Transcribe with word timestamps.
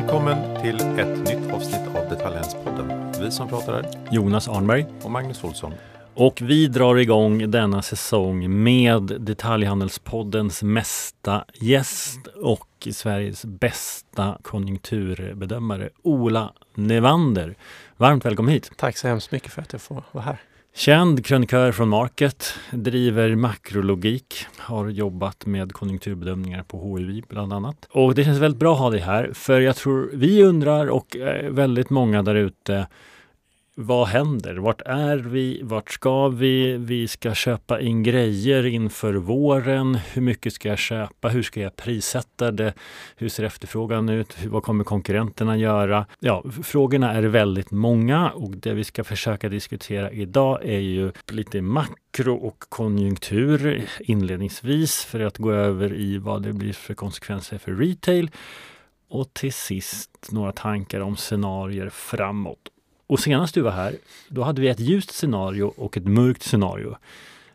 välkommen 0.00 0.62
till 0.62 0.80
ett 0.98 1.18
nytt 1.18 1.52
avsnitt 1.52 1.96
av 1.96 2.08
Detaljhandelspodden. 2.10 3.12
Vi 3.20 3.30
som 3.30 3.48
pratar 3.48 3.72
är 3.72 3.86
Jonas 4.10 4.48
Arnberg 4.48 4.86
och 5.02 5.10
Magnus 5.10 5.44
Olsson. 5.44 5.72
och 6.14 6.38
vi 6.42 6.66
drar 6.66 6.96
igång 6.96 7.50
denna 7.50 7.82
säsong 7.82 8.62
med 8.62 9.02
Detaljhandelspoddens 9.02 10.62
mesta 10.62 11.44
gäst 11.54 12.26
och 12.26 12.88
Sveriges 12.92 13.44
bästa 13.44 14.38
konjunkturbedömare 14.42 15.90
Ola 16.02 16.52
Nevander. 16.74 17.54
Varmt 17.96 18.24
välkommen 18.24 18.52
hit! 18.52 18.70
Tack 18.76 18.96
så 18.96 19.08
hemskt 19.08 19.32
mycket 19.32 19.52
för 19.52 19.62
att 19.62 19.72
jag 19.72 19.82
får 19.82 20.04
vara 20.12 20.24
här. 20.24 20.40
Känd 20.74 21.26
krönikör 21.26 21.72
från 21.72 21.88
Market, 21.88 22.54
driver 22.70 23.34
makrologik, 23.34 24.46
har 24.58 24.88
jobbat 24.88 25.46
med 25.46 25.72
konjunkturbedömningar 25.72 26.62
på 26.62 26.78
HUI 26.78 27.22
bland 27.28 27.52
annat. 27.52 27.88
Och 27.90 28.14
det 28.14 28.24
känns 28.24 28.38
väldigt 28.38 28.60
bra 28.60 28.72
att 28.72 28.78
ha 28.78 28.90
dig 28.90 29.00
här, 29.00 29.30
för 29.34 29.60
jag 29.60 29.76
tror 29.76 30.10
vi 30.12 30.42
undrar 30.42 30.86
och 30.86 31.16
eh, 31.16 31.50
väldigt 31.50 31.90
många 31.90 32.22
där 32.22 32.34
ute 32.34 32.86
vad 33.82 34.08
händer? 34.08 34.54
Vart 34.54 34.82
är 34.86 35.16
vi? 35.16 35.60
Vart 35.62 35.90
ska 35.90 36.28
vi? 36.28 36.76
Vi 36.76 37.08
ska 37.08 37.34
köpa 37.34 37.80
in 37.80 38.02
grejer 38.02 38.66
inför 38.66 39.14
våren. 39.14 39.94
Hur 39.94 40.22
mycket 40.22 40.52
ska 40.52 40.68
jag 40.68 40.78
köpa? 40.78 41.28
Hur 41.28 41.42
ska 41.42 41.60
jag 41.60 41.76
prissätta 41.76 42.50
det? 42.50 42.74
Hur 43.16 43.28
ser 43.28 43.44
efterfrågan 43.44 44.08
ut? 44.08 44.36
Vad 44.46 44.62
kommer 44.62 44.84
konkurrenterna 44.84 45.56
göra? 45.56 46.06
Ja, 46.18 46.44
frågorna 46.62 47.12
är 47.12 47.22
väldigt 47.22 47.70
många 47.70 48.30
och 48.30 48.56
det 48.56 48.74
vi 48.74 48.84
ska 48.84 49.04
försöka 49.04 49.48
diskutera 49.48 50.10
idag 50.10 50.64
är 50.64 50.80
ju 50.80 51.12
lite 51.30 51.62
makro 51.62 52.34
och 52.34 52.64
konjunktur 52.68 53.86
inledningsvis 54.00 55.04
för 55.04 55.20
att 55.20 55.38
gå 55.38 55.52
över 55.52 55.94
i 55.94 56.18
vad 56.18 56.42
det 56.42 56.52
blir 56.52 56.72
för 56.72 56.94
konsekvenser 56.94 57.58
för 57.58 57.72
retail. 57.72 58.30
Och 59.08 59.34
till 59.34 59.52
sist 59.52 60.28
några 60.32 60.52
tankar 60.52 61.00
om 61.00 61.16
scenarier 61.16 61.88
framåt. 61.88 62.70
Och 63.10 63.20
senast 63.20 63.54
du 63.54 63.60
var 63.60 63.70
här, 63.70 63.96
då 64.28 64.42
hade 64.42 64.62
vi 64.62 64.68
ett 64.68 64.80
ljust 64.80 65.10
scenario 65.10 65.62
och 65.76 65.96
ett 65.96 66.04
mörkt 66.04 66.42
scenario. 66.42 66.96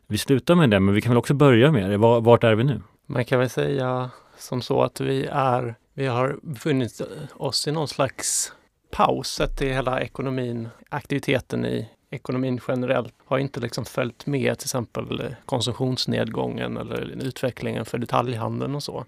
Vi 0.08 0.18
slutar 0.18 0.56
med 0.56 0.70
det, 0.70 0.80
men 0.80 0.96
vi 0.96 1.02
kan 1.02 1.10
väl 1.12 1.18
också 1.18 1.34
börja 1.34 1.72
med 1.72 1.90
det. 1.90 1.98
Vart 1.98 2.44
är 2.44 2.56
vi 2.56 2.64
nu? 2.64 2.82
Man 3.06 3.26
kan 3.26 3.40
väl 3.40 3.50
säga 3.50 4.10
som 4.38 4.62
så 4.62 4.84
att 4.84 5.02
vi 5.02 5.26
är, 5.32 5.76
vi 5.94 6.06
har 6.06 6.40
befunnit 6.42 7.02
oss 7.34 7.68
i 7.68 7.72
någon 7.72 7.88
slags 7.88 8.54
paus 8.92 9.28
sett 9.28 9.62
hela 9.62 10.02
ekonomin. 10.02 10.70
Aktiviteten 10.90 11.66
i 11.66 11.90
ekonomin 12.10 12.60
generellt 12.68 13.14
har 13.26 13.38
inte 13.38 13.60
liksom 13.60 13.86
följt 13.86 14.26
med 14.26 14.58
till 14.58 14.66
exempel 14.66 15.36
konsumtionsnedgången 15.46 16.78
eller 16.78 17.16
utvecklingen 17.24 17.86
för 17.86 17.98
detaljhandeln 17.98 18.76
och 18.76 18.84
så. 18.84 19.06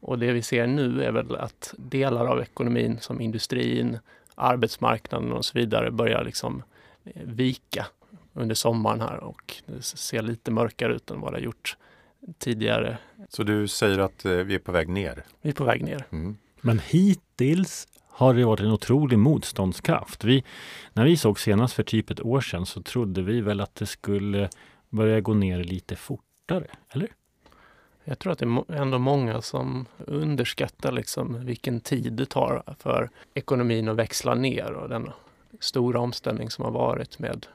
Och 0.00 0.18
det 0.18 0.32
vi 0.32 0.42
ser 0.42 0.66
nu 0.66 1.04
är 1.04 1.12
väl 1.12 1.36
att 1.36 1.74
delar 1.76 2.26
av 2.26 2.40
ekonomin 2.40 2.98
som 3.00 3.20
industrin, 3.20 3.98
arbetsmarknaden 4.38 5.32
och 5.32 5.44
så 5.44 5.58
vidare 5.58 5.90
börjar 5.90 6.24
liksom 6.24 6.62
eh, 7.04 7.22
vika 7.24 7.86
under 8.32 8.54
sommaren 8.54 9.00
här 9.00 9.16
och 9.24 9.54
det 9.66 9.82
ser 9.82 10.22
lite 10.22 10.50
mörkare 10.50 10.94
ut 10.94 11.10
än 11.10 11.20
vad 11.20 11.32
det 11.32 11.36
har 11.36 11.42
gjort 11.42 11.76
tidigare. 12.38 12.98
Så 13.28 13.42
du 13.42 13.68
säger 13.68 13.98
att 13.98 14.24
eh, 14.24 14.32
vi 14.32 14.54
är 14.54 14.58
på 14.58 14.72
väg 14.72 14.88
ner? 14.88 15.24
Vi 15.42 15.50
är 15.50 15.54
på 15.54 15.64
väg 15.64 15.82
ner. 15.82 16.04
Mm. 16.10 16.36
Men 16.60 16.78
hittills 16.78 17.88
har 18.08 18.34
det 18.34 18.44
varit 18.44 18.60
en 18.60 18.72
otrolig 18.72 19.18
motståndskraft. 19.18 20.24
Vi, 20.24 20.44
när 20.92 21.04
vi 21.04 21.16
såg 21.16 21.40
senast 21.40 21.74
för 21.74 21.82
typ 21.82 22.10
ett 22.10 22.20
år 22.20 22.40
sedan 22.40 22.66
så 22.66 22.82
trodde 22.82 23.22
vi 23.22 23.40
väl 23.40 23.60
att 23.60 23.74
det 23.74 23.86
skulle 23.86 24.48
börja 24.88 25.20
gå 25.20 25.34
ner 25.34 25.64
lite 25.64 25.96
fortare, 25.96 26.66
eller? 26.90 27.08
Jag 28.08 28.18
tror 28.18 28.32
att 28.32 28.38
det 28.38 28.46
är 28.68 28.76
ändå 28.76 28.98
många 28.98 29.42
som 29.42 29.86
underskattar 30.06 30.92
liksom 30.92 31.44
vilken 31.44 31.80
tid 31.80 32.12
det 32.12 32.26
tar 32.26 32.62
för 32.78 33.10
ekonomin 33.34 33.88
att 33.88 33.96
växla 33.96 34.34
ner 34.34 34.72
och 34.72 34.88
den 34.88 35.10
stora 35.60 36.00
omställning 36.00 36.50
som 36.50 36.64
har 36.64 36.70
varit 36.70 37.18
med 37.18 37.46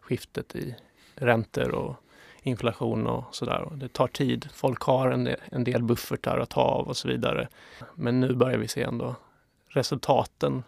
skiftet 0.00 0.56
i 0.56 0.74
räntor 1.14 1.74
och 1.74 1.96
inflation 2.42 3.06
och 3.06 3.24
sådär. 3.34 3.68
Det 3.74 3.88
tar 3.88 4.06
tid. 4.06 4.48
Folk 4.52 4.82
har 4.82 5.10
en 5.10 5.36
en 5.44 5.64
del 5.64 5.82
buffertar 5.82 6.38
att 6.38 6.50
ta 6.50 6.60
av 6.60 6.88
och 6.88 6.96
så 6.96 7.08
vidare. 7.08 7.48
Men 7.94 8.20
nu 8.20 8.34
börjar 8.34 8.58
vi 8.58 8.68
se 8.68 8.82
ändå 8.82 9.14
resultaten 9.68 10.62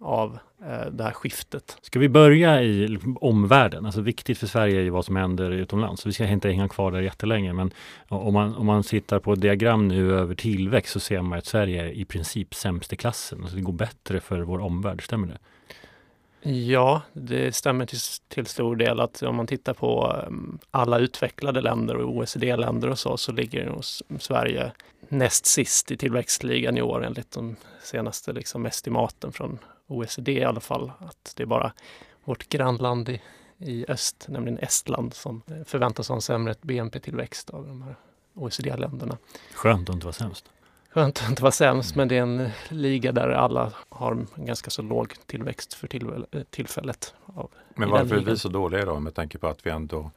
av 0.00 0.38
eh, 0.62 0.90
det 0.92 1.04
här 1.04 1.12
skiftet. 1.12 1.78
Ska 1.82 1.98
vi 1.98 2.08
börja 2.08 2.62
i 2.62 2.98
omvärlden? 3.20 3.86
Alltså 3.86 4.00
viktigt 4.00 4.38
för 4.38 4.46
Sverige 4.46 4.78
är 4.78 4.82
ju 4.82 4.90
vad 4.90 5.04
som 5.04 5.16
händer 5.16 5.50
utomlands. 5.50 6.06
Vi 6.06 6.12
ska 6.12 6.26
inte 6.26 6.48
hänga 6.48 6.68
kvar 6.68 6.92
där 6.92 7.00
jättelänge, 7.00 7.52
men 7.52 7.70
om 8.08 8.34
man, 8.34 8.54
om 8.56 8.66
man 8.66 8.82
tittar 8.82 9.18
på 9.18 9.32
ett 9.32 9.40
diagram 9.40 9.88
nu 9.88 10.14
över 10.14 10.34
tillväxt 10.34 10.92
så 10.92 11.00
ser 11.00 11.22
man 11.22 11.38
att 11.38 11.46
Sverige 11.46 11.82
är 11.82 11.90
i 11.90 12.04
princip 12.04 12.54
sämst 12.54 12.92
i 12.92 12.96
klassen. 12.96 13.40
Alltså 13.42 13.56
det 13.56 13.62
går 13.62 13.72
bättre 13.72 14.20
för 14.20 14.40
vår 14.40 14.60
omvärld, 14.60 15.04
stämmer 15.04 15.26
det? 15.26 15.38
Ja, 16.42 17.02
det 17.12 17.54
stämmer 17.54 17.86
till, 17.86 17.98
till 18.28 18.46
stor 18.46 18.76
del 18.76 19.00
att 19.00 19.22
om 19.22 19.36
man 19.36 19.46
tittar 19.46 19.74
på 19.74 20.16
um, 20.26 20.58
alla 20.70 20.98
utvecklade 20.98 21.60
länder 21.60 21.96
och 21.96 22.16
OECD-länder 22.16 22.90
och 22.90 22.98
så, 22.98 23.16
så 23.16 23.32
ligger 23.32 23.66
nog 23.66 23.84
Sverige 24.20 24.72
näst 25.08 25.46
sist 25.46 25.90
i 25.90 25.96
tillväxtligan 25.96 26.76
i 26.76 26.82
år 26.82 27.04
enligt 27.04 27.30
de 27.30 27.56
senaste 27.82 28.32
liksom, 28.32 28.66
estimaten 28.66 29.32
från 29.32 29.58
OECD 29.90 30.32
i 30.32 30.44
alla 30.44 30.60
fall. 30.60 30.92
Att 30.98 31.32
det 31.36 31.42
är 31.42 31.46
bara 31.46 31.72
vårt 32.24 32.48
grannland 32.48 33.08
i, 33.08 33.20
i 33.58 33.84
öst, 33.88 34.26
nämligen 34.28 34.58
Estland, 34.58 35.14
som 35.14 35.42
eh, 35.46 35.64
förväntas 35.64 36.08
ha 36.08 36.14
en 36.14 36.22
sämre 36.22 36.54
BNP-tillväxt 36.62 37.50
av 37.50 37.66
de 37.66 37.82
här 37.82 37.94
OECD-länderna. 38.34 39.18
Skönt 39.54 39.88
att 39.88 39.94
inte 39.94 40.06
vara 40.06 40.12
sämst. 40.12 40.50
Skönt 40.90 41.22
att 41.22 41.28
inte 41.28 41.42
vara 41.42 41.52
sämst, 41.52 41.96
men 41.96 42.08
det 42.08 42.16
är 42.16 42.22
en 42.22 42.50
liga 42.68 43.12
där 43.12 43.28
alla 43.28 43.72
har 43.88 44.12
en 44.12 44.46
ganska 44.46 44.70
så 44.70 44.82
låg 44.82 45.14
tillväxt 45.26 45.74
för 45.74 45.88
tillväl- 45.88 46.26
eh, 46.32 46.42
tillfället. 46.50 47.14
Av, 47.26 47.50
Men 47.74 47.90
varför 47.90 48.16
är 48.16 48.20
vi 48.20 48.36
så 48.36 48.48
dåliga 48.48 48.84
då 48.84 49.00
med 49.00 49.14
tanke 49.14 49.38
på 49.38 49.46
att 49.46 49.66
vi 49.66 49.70
ändå 49.70 50.10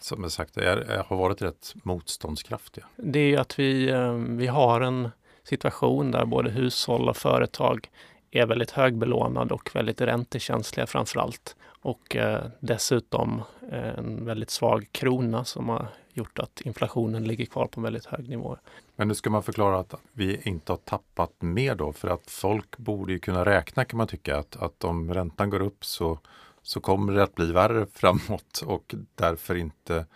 som 0.00 0.22
jag 0.22 0.32
sagt 0.32 0.56
är, 0.56 0.76
är, 0.76 1.04
har 1.04 1.16
varit 1.16 1.42
rätt 1.42 1.74
motståndskraftiga? 1.82 2.84
Det 2.96 3.18
är 3.18 3.26
ju 3.26 3.36
att 3.36 3.58
vi, 3.58 3.90
eh, 3.90 4.12
vi 4.12 4.46
har 4.46 4.80
en 4.80 5.08
situation 5.44 6.10
där 6.10 6.24
både 6.24 6.50
hushåll 6.50 7.08
och 7.08 7.16
företag 7.16 7.88
är 8.30 8.46
väldigt 8.46 8.70
högbelånade 8.70 9.54
och 9.54 9.70
väldigt 9.74 10.00
räntekänsliga 10.00 10.86
framför 10.86 11.20
allt. 11.20 11.56
Och 11.82 12.16
eh, 12.16 12.44
dessutom 12.60 13.42
eh, 13.72 13.98
en 13.98 14.24
väldigt 14.24 14.50
svag 14.50 14.88
krona 14.92 15.44
som 15.44 15.68
har 15.68 15.86
gjort 16.12 16.38
att 16.38 16.60
inflationen 16.60 17.24
ligger 17.24 17.46
kvar 17.46 17.66
på 17.66 17.80
en 17.80 17.84
väldigt 17.84 18.06
hög 18.06 18.28
nivå. 18.28 18.56
Men 18.96 19.08
nu 19.08 19.14
ska 19.14 19.30
man 19.30 19.42
förklara 19.42 19.78
att 19.78 19.94
vi 20.12 20.40
inte 20.42 20.72
har 20.72 20.76
tappat 20.76 21.42
mer 21.42 21.74
då 21.74 21.92
för 21.92 22.08
att 22.08 22.30
folk 22.30 22.78
borde 22.78 23.12
ju 23.12 23.18
kunna 23.18 23.44
räkna 23.44 23.84
kan 23.84 23.98
man 23.98 24.06
tycka 24.06 24.38
att, 24.38 24.56
att 24.56 24.84
om 24.84 25.14
räntan 25.14 25.50
går 25.50 25.62
upp 25.62 25.84
så, 25.84 26.18
så 26.62 26.80
kommer 26.80 27.12
det 27.12 27.22
att 27.22 27.34
bli 27.34 27.52
värre 27.52 27.86
framåt 27.92 28.62
och 28.66 28.94
därför 29.14 29.54
inte 29.54 30.06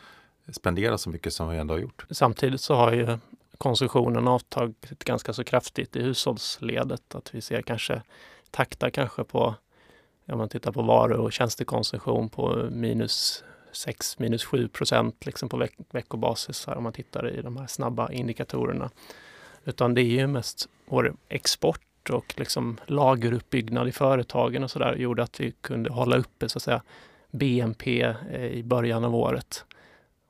spendera 0.52 0.98
så 0.98 1.10
mycket 1.10 1.32
som 1.32 1.48
vi 1.48 1.56
ändå 1.56 1.74
har 1.74 1.78
gjort. 1.78 2.06
Samtidigt 2.10 2.60
så 2.60 2.74
har 2.74 2.92
ju 2.92 3.18
konsumtionen 3.62 4.28
avtagit 4.28 5.04
ganska 5.04 5.32
så 5.32 5.44
kraftigt 5.44 5.96
i 5.96 6.02
hushållsledet. 6.02 7.14
Att 7.14 7.34
vi 7.34 7.40
ser 7.40 7.62
kanske 7.62 8.02
taktar 8.50 8.90
kanske 8.90 9.24
på, 9.24 9.54
om 10.28 10.38
man 10.38 10.48
tittar 10.48 10.72
på 10.72 10.82
varu 10.82 11.14
och 11.14 11.32
tjänstekonsumtion 11.32 12.28
på 12.28 12.68
minus 12.70 13.44
6, 13.72 14.18
minus 14.18 14.44
7 14.44 14.68
procent 14.68 15.26
liksom 15.26 15.48
på 15.48 15.56
veck- 15.56 15.84
veckobasis 15.90 16.66
här 16.66 16.76
om 16.76 16.82
man 16.82 16.92
tittar 16.92 17.30
i 17.30 17.42
de 17.42 17.56
här 17.56 17.66
snabba 17.66 18.12
indikatorerna. 18.12 18.90
Utan 19.64 19.94
det 19.94 20.02
är 20.02 20.20
ju 20.20 20.26
mest 20.26 20.68
vår 20.86 21.14
export 21.28 22.10
och 22.10 22.34
liksom 22.36 22.80
lageruppbyggnad 22.86 23.88
i 23.88 23.92
företagen 23.92 24.64
och 24.64 24.70
sådär 24.70 24.94
gjorde 24.94 25.22
att 25.22 25.40
vi 25.40 25.52
kunde 25.60 25.92
hålla 25.92 26.16
uppe 26.16 26.48
så 26.48 26.58
att 26.58 26.62
säga 26.62 26.82
BNP 27.30 28.02
eh, 28.30 28.46
i 28.46 28.62
början 28.62 29.04
av 29.04 29.14
året. 29.14 29.64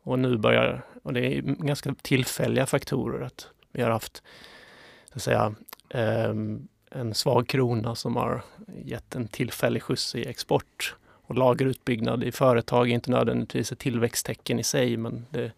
Och 0.02 0.18
nu 0.18 0.36
börjar, 0.36 0.84
och 1.02 1.12
det 1.12 1.20
är 1.20 1.40
ganska 1.42 1.94
tillfälliga 2.02 2.66
faktorer 2.66 3.24
att 3.24 3.48
vi 3.72 3.82
har 3.82 3.90
haft 3.90 4.22
så 5.12 5.16
att 5.16 5.22
säga 5.22 5.54
ehm, 5.90 6.68
en 6.90 7.14
svag 7.14 7.48
krona 7.48 7.94
som 7.94 8.16
har 8.16 8.42
gett 8.84 9.14
en 9.14 9.28
tillfällig 9.28 9.82
skjuts 9.82 10.14
i 10.14 10.28
export. 10.28 10.96
Och 11.24 11.34
lagerutbyggnad 11.34 12.24
i 12.24 12.32
företag 12.32 12.90
är 12.90 12.94
inte 12.94 13.10
nödvändigtvis 13.10 13.72
ett 13.72 13.78
tillväxttecken 13.78 14.58
i 14.58 14.62
sig, 14.62 14.96
men 14.96 15.26
det 15.30 15.52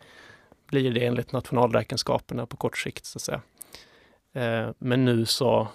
blir 0.67 0.91
det 0.91 1.07
enligt 1.07 1.33
nationalräkenskaperna 1.33 2.47
på 2.47 2.57
kort 2.57 2.79
sikt 2.79 3.05
så 3.05 3.19
att 3.19 3.23
säga. 3.23 3.43
Ehm, 4.33 4.75
men 4.79 5.05
nu 5.05 5.27
så 5.27 5.69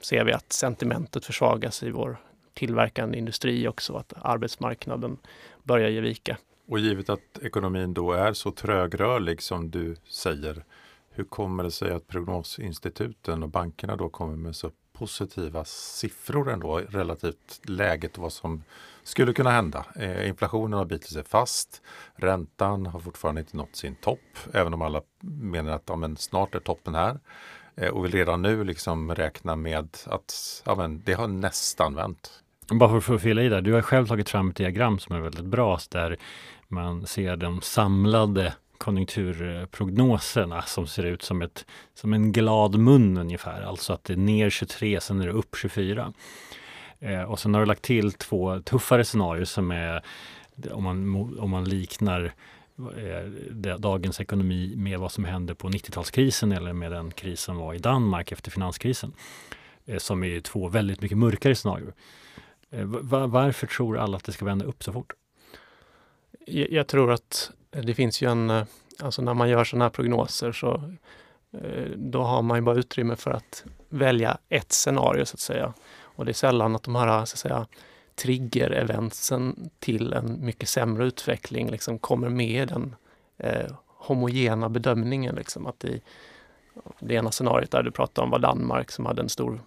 ser 0.00 0.24
vi 0.24 0.32
att 0.32 0.52
sentimentet 0.52 1.24
försvagas 1.24 1.82
i 1.82 1.90
vår 1.90 2.16
tillverkande 2.54 3.18
industri 3.18 3.68
också, 3.68 3.96
att 3.96 4.12
arbetsmarknaden 4.22 5.18
börjar 5.62 5.88
ge 5.88 6.00
vika. 6.00 6.36
Och 6.70 6.78
givet 6.78 7.10
att 7.10 7.38
ekonomin 7.42 7.94
då 7.94 8.12
är 8.12 8.32
så 8.32 8.50
trögrörlig 8.50 9.42
som 9.42 9.70
du 9.70 9.96
säger, 10.04 10.64
hur 11.10 11.24
kommer 11.24 11.64
det 11.64 11.70
sig 11.70 11.92
att 11.92 12.08
prognosinstituten 12.08 13.42
och 13.42 13.48
bankerna 13.48 13.96
då 13.96 14.08
kommer 14.08 14.36
med 14.36 14.56
så 14.56 14.70
positiva 14.92 15.64
siffror 15.64 16.50
ändå 16.50 16.78
relativt 16.78 17.60
läget 17.62 18.16
och 18.16 18.22
vad 18.22 18.32
som 18.32 18.62
skulle 19.02 19.32
kunna 19.32 19.50
hända? 19.50 19.86
Eh, 19.96 20.28
inflationen 20.28 20.78
har 20.78 20.84
bitit 20.84 21.10
sig 21.10 21.24
fast, 21.24 21.82
räntan 22.14 22.86
har 22.86 23.00
fortfarande 23.00 23.40
inte 23.40 23.56
nått 23.56 23.76
sin 23.76 23.94
topp, 23.94 24.38
även 24.52 24.74
om 24.74 24.82
alla 24.82 25.02
menar 25.20 25.72
att 25.72 25.84
ja, 25.86 25.96
men 25.96 26.16
snart 26.16 26.54
är 26.54 26.60
toppen 26.60 26.94
här. 26.94 27.18
eh, 27.74 27.88
och 27.88 28.04
vill 28.04 28.12
redan 28.12 28.42
nu 28.42 28.64
liksom 28.64 29.14
räkna 29.14 29.56
med 29.56 29.96
att 30.06 30.62
ja, 30.66 30.74
men 30.74 31.02
det 31.04 31.12
har 31.12 31.28
nästan 31.28 31.94
vänt. 31.94 32.42
Bara 32.70 33.00
för 33.00 33.14
att 33.14 33.22
fylla 33.22 33.42
i 33.42 33.48
där, 33.48 33.60
du 33.60 33.72
har 33.72 33.82
själv 33.82 34.06
tagit 34.06 34.28
fram 34.28 34.50
ett 34.50 34.56
diagram 34.56 34.98
som 34.98 35.16
är 35.16 35.20
väldigt 35.20 35.44
bra 35.44 35.78
där 35.90 36.16
man 36.68 37.06
ser 37.06 37.36
de 37.36 37.60
samlade 37.60 38.54
konjunkturprognoserna 38.78 40.62
som 40.62 40.86
ser 40.86 41.04
ut 41.04 41.22
som, 41.22 41.42
ett, 41.42 41.66
som 41.94 42.12
en 42.12 42.32
glad 42.32 42.78
mun 42.78 43.18
ungefär. 43.18 43.62
Alltså 43.62 43.92
att 43.92 44.04
det 44.04 44.12
är 44.12 44.16
ner 44.16 44.50
23, 44.50 45.00
sen 45.00 45.20
är 45.20 45.26
det 45.26 45.32
upp 45.32 45.56
24. 45.56 46.12
Eh, 46.98 47.22
och 47.22 47.38
sen 47.38 47.54
har 47.54 47.60
du 47.60 47.66
lagt 47.66 47.82
till 47.82 48.12
två 48.12 48.60
tuffare 48.60 49.04
scenarier 49.04 49.44
som 49.44 49.70
är 49.70 50.02
om 50.72 50.84
man, 50.84 51.38
om 51.38 51.50
man 51.50 51.64
liknar 51.64 52.32
eh, 52.96 53.76
dagens 53.78 54.20
ekonomi 54.20 54.74
med 54.76 54.98
vad 54.98 55.12
som 55.12 55.24
hände 55.24 55.54
på 55.54 55.68
90-talskrisen 55.68 56.56
eller 56.56 56.72
med 56.72 56.92
den 56.92 57.10
kris 57.10 57.40
som 57.40 57.56
var 57.56 57.74
i 57.74 57.78
Danmark 57.78 58.32
efter 58.32 58.50
finanskrisen. 58.50 59.12
Eh, 59.86 59.98
som 59.98 60.24
är 60.24 60.40
två 60.40 60.68
väldigt 60.68 61.02
mycket 61.02 61.18
mörkare 61.18 61.54
scenarier. 61.54 61.92
Eh, 62.70 62.84
varför 63.26 63.66
tror 63.66 63.98
alla 63.98 64.16
att 64.16 64.24
det 64.24 64.32
ska 64.32 64.44
vända 64.44 64.64
upp 64.64 64.84
så 64.84 64.92
fort? 64.92 65.12
Jag 66.46 66.86
tror 66.86 67.12
att 67.12 67.50
det 67.70 67.94
finns 67.94 68.22
ju 68.22 68.30
en, 68.30 68.50
eh, 68.50 68.64
alltså 68.98 69.22
när 69.22 69.34
man 69.34 69.48
gör 69.48 69.64
sådana 69.64 69.84
här 69.84 69.90
prognoser 69.90 70.52
så 70.52 70.94
eh, 71.52 71.90
då 71.96 72.22
har 72.22 72.42
man 72.42 72.58
ju 72.58 72.62
bara 72.62 72.78
utrymme 72.78 73.16
för 73.16 73.30
att 73.30 73.64
välja 73.88 74.38
ett 74.48 74.72
scenario 74.72 75.24
så 75.24 75.34
att 75.34 75.40
säga. 75.40 75.72
Och 76.02 76.24
det 76.24 76.30
är 76.30 76.34
sällan 76.34 76.76
att 76.76 76.82
de 76.82 76.94
här 76.94 77.24
så 77.24 77.34
att 77.34 77.38
säga, 77.38 77.66
trigger-eventsen 78.16 79.70
till 79.78 80.12
en 80.12 80.44
mycket 80.44 80.68
sämre 80.68 81.04
utveckling 81.04 81.70
liksom 81.70 81.98
kommer 81.98 82.28
med 82.28 82.68
den 82.68 82.96
eh, 83.38 83.72
homogena 83.86 84.68
bedömningen. 84.68 85.34
Liksom, 85.34 85.66
att 85.66 85.84
i 85.84 86.02
det 86.98 87.14
ena 87.14 87.30
scenariot 87.30 87.70
där 87.70 87.82
du 87.82 87.90
pratade 87.90 88.24
om 88.24 88.30
var 88.30 88.38
Danmark 88.38 88.90
som 88.90 89.06
hade 89.06 89.22
en 89.22 89.28
stor 89.28 89.60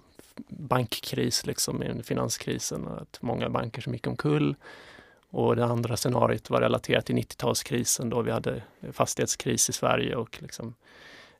bankkris 0.47 1.45
liksom, 1.45 1.83
finanskrisen, 2.03 2.87
att 2.87 3.21
många 3.21 3.49
banker 3.49 3.81
som 3.81 3.93
gick 3.93 4.07
omkull. 4.07 4.55
Och 5.29 5.55
det 5.55 5.65
andra 5.65 5.97
scenariot 5.97 6.49
var 6.49 6.61
relaterat 6.61 7.05
till 7.05 7.15
90-talskrisen 7.15 8.09
då 8.09 8.21
vi 8.21 8.31
hade 8.31 8.63
fastighetskris 8.91 9.69
i 9.69 9.73
Sverige 9.73 10.15
och 10.15 10.37
liksom, 10.41 10.75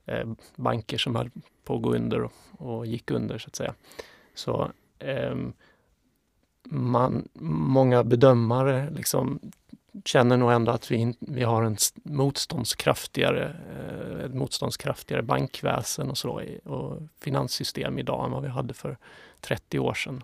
eh, 0.05 0.27
banker 0.55 0.97
som 0.97 1.15
höll 1.15 1.31
på 1.63 1.75
att 1.75 1.81
gå 1.81 1.95
under 1.95 2.21
och, 2.21 2.33
och 2.51 2.85
gick 2.85 3.11
under 3.11 3.37
så 3.37 3.47
att 3.47 3.55
säga. 3.55 3.73
Så 4.33 4.71
eh, 4.99 5.35
man, 6.63 7.27
många 7.39 8.03
bedömare 8.03 8.89
liksom 8.89 9.39
känner 10.05 10.37
nog 10.37 10.51
ändå 10.51 10.71
att 10.71 10.91
vi, 10.91 11.13
vi 11.19 11.43
har 11.43 11.63
en 11.63 11.77
motståndskraftigare, 12.03 13.55
eh, 13.71 14.25
ett 14.25 14.33
motståndskraftigare 14.33 15.21
bankväsen 15.21 16.09
och, 16.09 16.17
så, 16.17 16.41
och 16.63 17.01
finanssystem 17.21 17.99
idag 17.99 18.25
än 18.25 18.31
vad 18.31 18.43
vi 18.43 18.49
hade 18.49 18.73
för 18.73 18.97
30 19.41 19.79
år 19.79 19.93
sedan. 19.93 20.23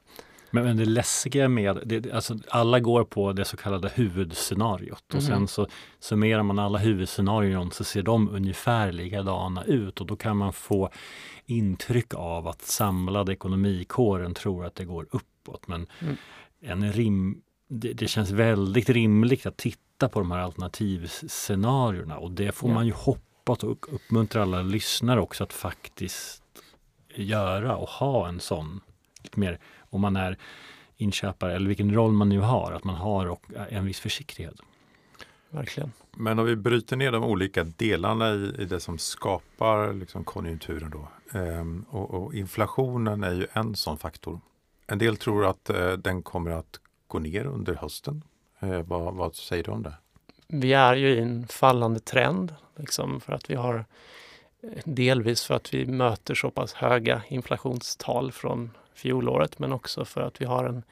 Men, 0.51 0.63
men 0.63 0.77
det 0.77 0.85
läskiga 0.85 1.49
med, 1.49 1.81
det, 1.85 2.11
alltså 2.11 2.37
alla 2.49 2.79
går 2.79 3.03
på 3.03 3.33
det 3.33 3.45
så 3.45 3.57
kallade 3.57 3.89
huvudscenariot 3.89 5.03
och 5.07 5.21
mm. 5.21 5.25
sen 5.25 5.47
så 5.47 5.67
summerar 5.99 6.43
man 6.43 6.59
alla 6.59 6.77
huvudscenarion 6.77 7.71
så 7.71 7.83
ser 7.83 8.03
de 8.03 8.29
ungefär 8.29 8.91
likadana 8.91 9.63
ut 9.63 10.01
och 10.01 10.07
då 10.07 10.15
kan 10.15 10.37
man 10.37 10.53
få 10.53 10.89
intryck 11.45 12.13
av 12.13 12.47
att 12.47 12.61
samlade 12.61 13.33
ekonomikåren 13.33 14.33
tror 14.33 14.65
att 14.65 14.75
det 14.75 14.85
går 14.85 15.07
uppåt. 15.11 15.67
Men 15.67 15.87
mm. 15.99 16.17
en 16.61 16.91
rim, 16.91 17.41
det, 17.69 17.93
det, 17.93 18.07
känns 18.07 18.31
väldigt 18.31 18.89
rimligt 18.89 19.45
att 19.45 19.57
titta 19.57 20.09
på 20.09 20.19
de 20.19 20.31
här 20.31 20.39
alternativscenarierna 20.39 22.17
och 22.17 22.31
det 22.31 22.51
får 22.51 22.69
ja. 22.69 22.73
man 22.73 22.85
ju 22.85 22.93
hoppas 22.93 23.63
och 23.63 23.93
uppmuntra 23.93 24.41
alla 24.41 24.61
lyssnare 24.61 25.21
också 25.21 25.43
att 25.43 25.53
faktiskt 25.53 26.43
göra 27.15 27.75
och 27.75 27.89
ha 27.89 28.27
en 28.27 28.39
sån 28.39 28.81
mer 29.35 29.59
om 29.79 30.01
man 30.01 30.15
är 30.15 30.37
inköpare 30.97 31.55
eller 31.55 31.67
vilken 31.67 31.93
roll 31.93 32.11
man 32.11 32.29
nu 32.29 32.39
har, 32.39 32.71
att 32.71 32.83
man 32.83 32.95
har 32.95 33.25
och 33.25 33.45
en 33.69 33.85
viss 33.85 33.99
försiktighet. 33.99 34.55
Verkligen. 35.49 35.91
Men 36.11 36.39
om 36.39 36.45
vi 36.45 36.55
bryter 36.55 36.95
ner 36.95 37.11
de 37.11 37.23
olika 37.23 37.63
delarna 37.63 38.33
i, 38.33 38.55
i 38.59 38.65
det 38.65 38.79
som 38.79 38.97
skapar 38.97 39.93
liksom 39.93 40.23
konjunkturen 40.23 40.89
då. 40.89 41.07
Ehm, 41.39 41.85
och, 41.89 42.13
och, 42.13 42.33
inflationen 42.33 43.23
är 43.23 43.33
ju 43.33 43.47
en 43.53 43.75
sån 43.75 43.97
faktor. 43.97 44.41
En 44.87 44.97
del 44.97 45.17
tror 45.17 45.45
att 45.45 45.69
eh, 45.69 45.91
den 45.91 46.23
kommer 46.23 46.51
att 46.51 46.79
gå 47.09 47.19
ner 47.19 47.45
under 47.45 47.75
hösten. 47.75 48.23
Eh, 48.59 48.81
vad, 48.81 49.13
vad, 49.13 49.35
säger 49.35 49.63
du 49.63 49.71
om 49.71 49.83
det? 49.83 49.93
Vi 50.47 50.73
är 50.73 50.95
ju 50.95 51.09
i 51.09 51.19
en 51.19 51.47
fallande 51.47 51.99
trend 51.99 52.55
liksom 52.75 53.21
för 53.21 53.33
att 53.33 53.49
vi 53.49 53.55
har 53.55 53.85
eh, 54.61 54.69
delvis 54.85 55.43
för 55.43 55.53
att 55.53 55.73
vi 55.73 55.85
möter 55.85 56.35
så 56.35 56.51
pass 56.51 56.73
höga 56.73 57.21
inflationstal 57.27 58.31
från 58.31 58.71
fjolåret 58.93 59.59
men 59.59 59.73
också 59.73 60.05
för 60.05 60.21
att 60.21 60.41
vi 60.41 60.45
har 60.45 60.65
en 60.65 60.83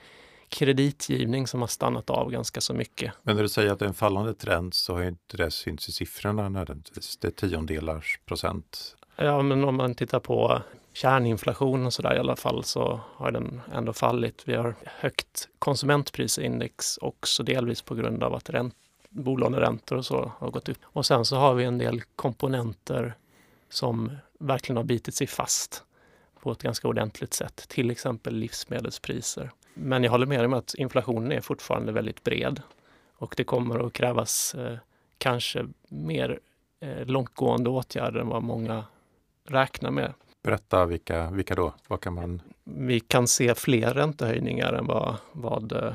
kreditgivning 0.50 1.48
som 1.48 1.62
har 1.62 1.68
stannat 1.68 2.10
av 2.10 2.31
ganska 2.31 2.62
så 2.62 2.74
mycket. 2.74 3.13
Men 3.24 3.36
när 3.36 3.44
du 3.44 3.50
säger 3.50 3.72
att 3.72 3.80
det 3.80 3.86
är 3.86 3.90
en 3.90 3.94
fallande 3.94 4.34
trend 4.34 4.74
så 4.74 4.94
har 4.94 5.04
inte 5.04 5.38
det 5.38 5.52
synts 5.52 5.90
i 5.90 5.92
siffrorna 5.92 6.50
nödvändigtvis. 6.50 7.18
Det 7.18 7.28
är 7.28 7.31
tiondelars 7.31 8.20
procent. 8.25 8.96
Ja, 9.16 9.42
men 9.42 9.63
om 9.63 9.75
man 9.75 9.96
tittar 9.96 10.20
på 10.20 10.62
kärninflation 10.98 11.86
och 11.86 11.94
så 11.94 12.02
där 12.02 12.16
i 12.16 12.20
alla 12.20 12.36
fall 12.36 12.64
så 12.64 13.00
har 13.16 13.32
den 13.32 13.62
ändå 13.74 13.94
fallit. 13.94 14.44
Vi 14.46 14.56
har 14.56 14.76
högt 14.86 15.50
konsumentprisindex 15.60 16.98
också 16.98 17.44
delvis 17.44 17.82
på 17.82 17.96
grund 17.96 18.24
av 18.24 18.36
att 18.36 18.50
ränt, 18.50 18.76
bolåneräntor 19.10 19.96
och 19.98 20.06
så 20.06 20.32
har 20.38 20.52
gått 20.52 20.70
upp. 20.70 20.78
Och 20.84 21.06
sen 21.06 21.26
så 21.26 21.36
har 21.36 21.54
vi 21.54 21.64
en 21.64 21.78
del 21.78 22.02
komponenter 22.16 23.14
som 23.70 24.18
verkligen 24.40 24.78
har 24.78 24.84
bitit 24.84 25.16
sig 25.16 25.28
fast 25.28 25.84
på 26.42 26.52
ett 26.52 26.62
ganska 26.62 26.88
ordentligt 26.88 27.34
sätt, 27.34 27.66
till 27.68 27.92
exempel 27.92 28.36
livsmedelspriser. 28.36 29.52
Men 29.74 30.04
jag 30.04 30.12
håller 30.12 30.26
med 30.26 30.46
om 30.46 30.54
att 30.54 30.74
inflationen 30.74 31.32
är 31.32 31.42
fortfarande 31.42 31.92
väldigt 31.92 32.24
bred 32.24 32.62
och 33.18 33.34
det 33.38 33.44
kommer 33.44 33.88
att 33.88 33.94
krävas 33.94 34.56
eh, 34.56 34.78
kanske 35.18 35.66
mer 35.90 36.40
eh, 36.80 37.06
långtgående 37.06 37.70
åtgärder 37.70 38.20
än 38.20 38.28
vad 38.28 38.44
många 38.44 38.86
räknar 39.48 39.92
med. 39.92 40.14
Berätta 40.48 40.86
vilka, 40.86 41.30
vilka 41.32 41.56
då? 41.56 41.74
Vad 41.88 42.02
kan 42.02 42.14
man... 42.14 42.42
Vi 42.64 43.00
kan 43.00 43.28
se 43.28 43.56
fler 43.56 43.94
räntehöjningar 43.94 44.74
än 44.74 44.86
vad, 44.86 45.16
vad, 45.32 45.72
eh, 45.72 45.94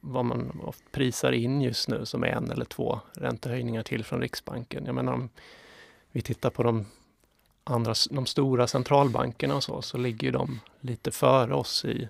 vad 0.00 0.24
man 0.24 0.72
prisar 0.92 1.32
in 1.32 1.62
just 1.62 1.88
nu 1.88 2.06
som 2.06 2.24
är 2.24 2.28
en 2.28 2.50
eller 2.50 2.64
två 2.64 3.00
räntehöjningar 3.12 3.82
till 3.82 4.04
från 4.04 4.20
Riksbanken. 4.20 4.86
Jag 4.86 4.94
menar 4.94 5.12
om 5.12 5.28
vi 6.12 6.22
tittar 6.22 6.50
på 6.50 6.62
de 6.62 6.86
andra, 7.64 7.94
de 8.10 8.26
stora 8.26 8.66
centralbankerna 8.66 9.56
och 9.56 9.64
så, 9.64 9.82
så 9.82 9.98
ligger 9.98 10.32
de 10.32 10.60
lite 10.80 11.10
före 11.10 11.54
oss 11.54 11.84
i 11.84 12.08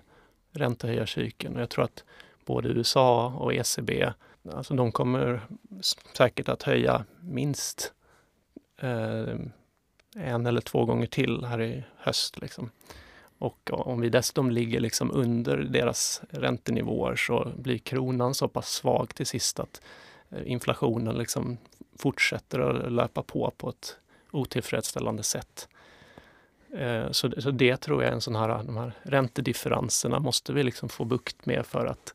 räntehöjarcykeln. 0.51 1.55
Och 1.55 1.61
jag 1.61 1.69
tror 1.69 1.83
att 1.83 2.03
både 2.45 2.69
USA 2.69 3.27
och 3.27 3.53
ECB, 3.53 4.13
alltså 4.53 4.73
de 4.73 4.91
kommer 4.91 5.41
säkert 6.13 6.49
att 6.49 6.63
höja 6.63 7.05
minst 7.19 7.93
eh, 8.81 9.35
en 10.17 10.45
eller 10.45 10.61
två 10.61 10.85
gånger 10.85 11.07
till 11.07 11.45
här 11.45 11.61
i 11.61 11.83
höst. 11.97 12.41
Liksom. 12.41 12.69
Och 13.37 13.69
om 13.71 14.01
vi 14.01 14.09
dessutom 14.09 14.51
ligger 14.51 14.79
liksom 14.79 15.11
under 15.11 15.57
deras 15.57 16.21
räntenivåer 16.29 17.15
så 17.15 17.51
blir 17.57 17.77
kronan 17.77 18.33
så 18.33 18.47
pass 18.47 18.69
svag 18.69 19.15
till 19.15 19.25
sist 19.25 19.59
att 19.59 19.81
eh, 20.29 20.51
inflationen 20.51 21.15
liksom 21.15 21.57
fortsätter 21.97 22.59
att 22.59 22.91
löpa 22.91 23.23
på 23.23 23.53
på 23.57 23.69
ett 23.69 23.97
otillfredsställande 24.31 25.23
sätt. 25.23 25.67
Eh, 26.73 27.11
så, 27.11 27.41
så 27.41 27.51
det 27.51 27.77
tror 27.77 28.03
jag 28.03 28.09
är 28.09 28.13
en 28.13 28.21
sån 28.21 28.35
här, 28.35 28.63
de 28.63 28.77
här 28.77 28.91
räntedifferenserna 29.03 30.19
måste 30.19 30.53
vi 30.53 30.63
liksom 30.63 30.89
få 30.89 31.05
bukt 31.05 31.45
med 31.45 31.65
för 31.65 31.85
att 31.85 32.13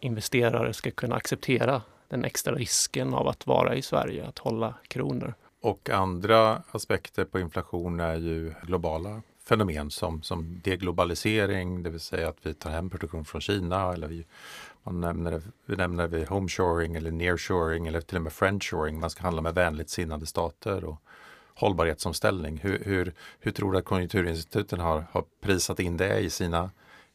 investerare 0.00 0.72
ska 0.72 0.90
kunna 0.90 1.16
acceptera 1.16 1.82
den 2.08 2.24
extra 2.24 2.54
risken 2.54 3.14
av 3.14 3.28
att 3.28 3.46
vara 3.46 3.74
i 3.74 3.82
Sverige, 3.82 4.26
att 4.26 4.38
hålla 4.38 4.74
kronor. 4.88 5.34
Och 5.60 5.90
andra 5.90 6.62
aspekter 6.70 7.24
på 7.24 7.40
inflation 7.40 8.00
är 8.00 8.16
ju 8.16 8.54
globala 8.62 9.22
fenomen 9.44 9.90
som, 9.90 10.22
som 10.22 10.60
deglobalisering, 10.64 11.82
det 11.82 11.90
vill 11.90 12.00
säga 12.00 12.28
att 12.28 12.46
vi 12.46 12.54
tar 12.54 12.70
hem 12.70 12.90
produktion 12.90 13.24
från 13.24 13.40
Kina 13.40 13.92
eller 13.92 14.08
vi, 14.08 14.26
man 14.82 15.00
nämner, 15.00 15.42
vi 15.66 15.76
nämner 15.76 16.06
vi 16.06 16.24
homeshoring 16.24 16.96
eller 16.96 17.10
nearshoring 17.10 17.86
eller 17.86 18.00
till 18.00 18.16
och 18.16 18.22
med 18.22 18.32
friendshoring. 18.32 19.00
Man 19.00 19.10
ska 19.10 19.22
handla 19.22 19.42
med 19.42 19.54
vänligt 19.54 19.90
sinnade 19.90 20.26
stater 20.26 20.84
och 20.84 21.02
hållbarhetsomställning. 21.54 22.58
Hur, 22.58 22.82
hur, 22.84 23.14
hur 23.40 23.52
tror 23.52 23.72
du 23.72 23.78
att 23.78 23.84
Konjunkturinstituten 23.84 24.80
har, 24.80 25.04
har 25.12 25.24
prisat 25.40 25.80
in 25.80 25.96
det 25.96 26.18
i 26.18 26.30
sina 26.30 26.70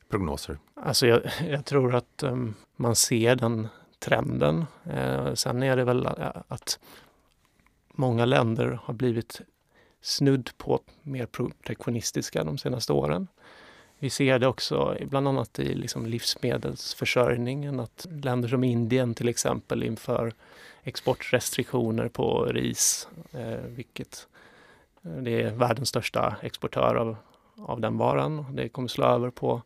prognoser? 0.10 0.58
Alltså 0.74 1.08
jag, 1.08 1.22
jag 1.50 1.66
tror 1.66 1.96
att 1.96 2.24
um, 2.24 2.54
man 2.76 2.96
ser 2.96 3.36
den 3.36 3.68
trenden. 4.00 4.66
Eh, 4.94 5.34
sen 5.34 5.64
är 5.64 5.76
det 5.76 5.84
väl 5.84 6.06
eh, 6.06 6.12
att 6.48 6.80
många 7.96 8.26
länder 8.26 8.80
har 8.84 8.94
blivit 8.94 9.42
snudd 10.02 10.50
på 10.58 10.80
mer 11.02 11.26
protektionistiska 11.26 12.44
de 12.44 12.58
senaste 12.58 12.94
åren. 12.94 13.28
Vi 14.00 14.10
ser 14.10 14.40
det 14.40 14.48
också 14.48 14.98
bland 15.02 15.28
annat 15.28 15.60
i 15.60 15.76
liksom 15.76 16.06
livsmedelsförsörjningen, 16.06 17.80
att 17.80 18.08
länder 18.24 18.50
som 18.50 18.64
Indien 18.64 19.14
till 19.14 19.30
exempel 19.30 19.84
inför 19.84 20.34
exportrestriktioner 20.84 22.08
på 22.08 22.46
ris, 22.46 23.08
eh, 23.32 23.60
vilket 23.68 24.28
eh, 25.04 25.12
Det 25.12 25.42
är 25.42 25.52
världens 25.52 25.90
största 25.90 26.36
exportör 26.42 26.96
av, 26.96 27.18
av 27.58 27.82
den 27.82 27.98
varan. 27.98 28.56
Det 28.56 28.70
kommer 28.70 28.88
slå 28.88 29.06
över 29.06 29.30
på, 29.30 29.62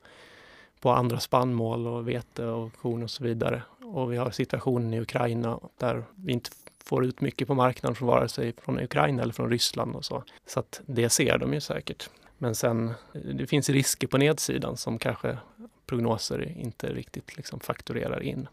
på 0.79 0.91
andra 0.91 1.19
spannmål 1.19 1.87
och 1.87 2.07
vete 2.07 2.45
och 2.45 2.73
korn 2.81 3.03
och 3.03 3.11
så 3.11 3.23
vidare. 3.23 3.63
Och 3.83 4.13
vi 4.13 4.17
har 4.17 4.31
situationen 4.31 4.93
i 4.93 5.01
Ukraina 5.01 5.59
där 5.77 6.03
vi 6.15 6.33
inte 6.33 6.49
får 6.89 7.05
ut 7.05 7.21
mycket 7.21 7.47
på 7.47 7.55
marknaden 7.55 7.95
från 7.95 8.07
vare 8.07 8.29
sig 8.29 8.53
från 8.63 8.79
Ukraina 8.79 9.21
eller 9.21 9.33
från 9.33 9.49
Ryssland 9.49 9.95
och 9.95 10.05
så. 10.05 10.23
Så 10.45 10.59
att 10.59 10.81
det 10.85 11.09
ser 11.09 11.37
de 11.37 11.53
ju 11.53 11.61
säkert. 11.61 12.09
Men 12.37 12.55
sen, 12.55 12.87
eh, 12.87 13.21
det 13.21 13.47
finns 13.47 13.69
risker 13.69 14.07
på 14.07 14.17
nedsidan 14.17 14.77
som 14.77 14.99
kanske 14.99 15.37
prognoser 15.85 16.57
inte 16.57 16.93
riktigt 16.93 17.37
liksom 17.37 17.59
fakturerar 17.59 18.23
in. 18.23 18.47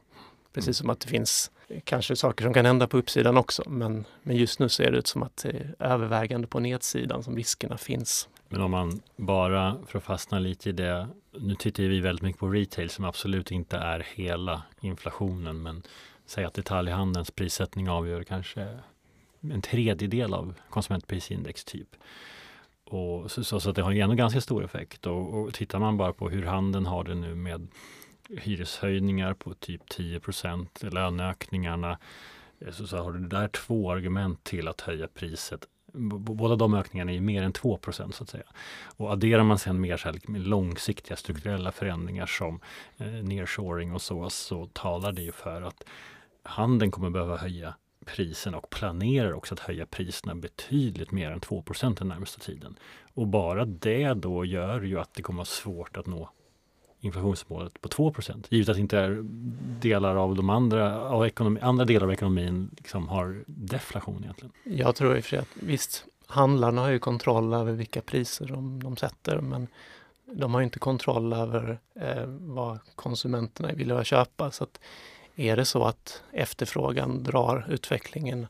Precis 0.52 0.68
mm. 0.68 0.74
som 0.74 0.90
att 0.90 1.00
det 1.00 1.08
finns 1.08 1.50
kanske 1.84 2.16
saker 2.16 2.44
som 2.44 2.54
kan 2.54 2.66
hända 2.66 2.86
på 2.86 2.98
uppsidan 2.98 3.36
också. 3.36 3.62
Men, 3.66 4.04
men 4.22 4.36
just 4.36 4.60
nu 4.60 4.68
ser 4.68 4.90
det 4.90 4.98
ut 4.98 5.06
som 5.06 5.22
att 5.22 5.36
det 5.36 5.48
är 5.48 5.74
övervägande 5.78 6.46
på 6.46 6.60
nedsidan 6.60 7.22
som 7.22 7.36
riskerna 7.36 7.78
finns. 7.78 8.28
Men 8.48 8.60
om 8.60 8.70
man 8.70 9.00
bara, 9.16 9.76
för 9.86 9.98
att 9.98 10.04
fastna 10.04 10.38
lite 10.38 10.68
i 10.68 10.72
det, 10.72 11.08
nu 11.32 11.54
tittar 11.54 11.82
vi 11.82 12.00
väldigt 12.00 12.22
mycket 12.22 12.40
på 12.40 12.48
retail 12.48 12.90
som 12.90 13.04
absolut 13.04 13.50
inte 13.50 13.76
är 13.76 14.06
hela 14.14 14.62
inflationen, 14.80 15.62
men 15.62 15.82
säg 16.26 16.44
att 16.44 16.54
detaljhandelns 16.54 17.30
prissättning 17.30 17.88
avgör 17.88 18.22
kanske 18.22 18.78
en 19.40 19.62
tredjedel 19.62 20.34
av 20.34 20.54
konsumentprisindex 20.70 21.64
typ. 21.64 21.88
Och 22.84 23.30
så, 23.30 23.44
så, 23.44 23.60
så 23.60 23.72
det 23.72 23.82
har 23.82 23.92
ändå 23.92 24.14
ganska 24.14 24.40
stor 24.40 24.64
effekt. 24.64 25.06
Och, 25.06 25.34
och 25.34 25.54
tittar 25.54 25.78
man 25.78 25.96
bara 25.96 26.12
på 26.12 26.28
hur 26.28 26.42
handeln 26.42 26.86
har 26.86 27.04
det 27.04 27.14
nu 27.14 27.34
med 27.34 27.68
hyreshöjningar 28.30 29.34
på 29.34 29.54
typ 29.54 29.88
10 29.88 30.20
löneökningarna, 30.80 31.98
eh, 32.60 32.72
så, 32.72 32.86
så 32.86 32.96
har 32.96 33.12
du 33.12 33.26
där 33.26 33.48
två 33.48 33.92
argument 33.92 34.44
till 34.44 34.68
att 34.68 34.80
höja 34.80 35.08
priset. 35.08 35.68
Båda 36.18 36.56
de 36.56 36.74
ökningarna 36.74 37.12
är 37.12 37.20
mer 37.20 37.42
än 37.42 37.52
2% 37.52 38.12
så 38.12 38.22
att 38.22 38.28
säga. 38.28 38.44
Och 38.96 39.12
adderar 39.12 39.42
man 39.42 39.58
sen 39.58 39.80
mer 39.80 39.96
så 39.96 40.08
här, 40.08 40.12
liksom 40.12 40.36
långsiktiga 40.36 41.16
strukturella 41.16 41.72
förändringar 41.72 42.26
som 42.26 42.60
eh, 42.96 43.06
nearshoring 43.06 43.92
och 43.92 44.02
så, 44.02 44.30
så 44.30 44.66
talar 44.66 45.12
det 45.12 45.22
ju 45.22 45.32
för 45.32 45.62
att 45.62 45.84
handeln 46.46 46.90
kommer 46.90 47.10
behöva 47.10 47.36
höja 47.36 47.74
priserna 48.04 48.58
och 48.58 48.70
planerar 48.70 49.32
också 49.32 49.54
att 49.54 49.60
höja 49.60 49.86
priserna 49.86 50.34
betydligt 50.34 51.10
mer 51.10 51.30
än 51.30 51.40
2% 51.40 51.98
den 51.98 52.08
närmaste 52.08 52.40
tiden. 52.40 52.78
Och 53.14 53.26
bara 53.26 53.64
det 53.64 54.14
då 54.14 54.44
gör 54.44 54.82
ju 54.82 55.00
att 55.00 55.14
det 55.14 55.22
kommer 55.22 55.36
vara 55.36 55.44
svårt 55.44 55.96
att 55.96 56.06
nå 56.06 56.30
inflationsmålet 57.00 57.80
på 57.80 57.88
2 57.88 58.14
givet 58.48 58.68
att 58.68 58.78
inte 58.78 58.98
är 58.98 59.24
delar 59.80 60.16
av 60.16 60.34
de 60.34 60.50
andra, 60.50 61.00
av 61.00 61.26
ekonomi, 61.26 61.60
andra 61.60 61.84
delar 61.84 62.06
av 62.06 62.12
ekonomin 62.12 62.70
liksom 62.76 63.08
har 63.08 63.44
deflation 63.46 64.22
egentligen. 64.22 64.52
Jag 64.64 64.96
tror 64.96 65.16
i 65.16 65.20
och 65.20 65.24
för 65.24 65.30
sig 65.30 65.38
att 65.38 65.48
visst, 65.54 66.04
handlarna 66.26 66.80
har 66.80 66.90
ju 66.90 66.98
kontroll 66.98 67.54
över 67.54 67.72
vilka 67.72 68.00
priser 68.00 68.46
de, 68.46 68.82
de 68.82 68.96
sätter 68.96 69.40
men 69.40 69.66
de 70.32 70.54
har 70.54 70.62
inte 70.62 70.78
kontroll 70.78 71.32
över 71.32 71.78
eh, 71.94 72.24
vad 72.26 72.78
konsumenterna 72.94 73.72
vill 73.72 74.04
köpa. 74.04 74.50
Så 74.50 74.64
att 74.64 74.80
är 75.36 75.56
det 75.56 75.64
så 75.64 75.84
att 75.84 76.22
efterfrågan 76.32 77.22
drar 77.22 77.66
utvecklingen 77.68 78.46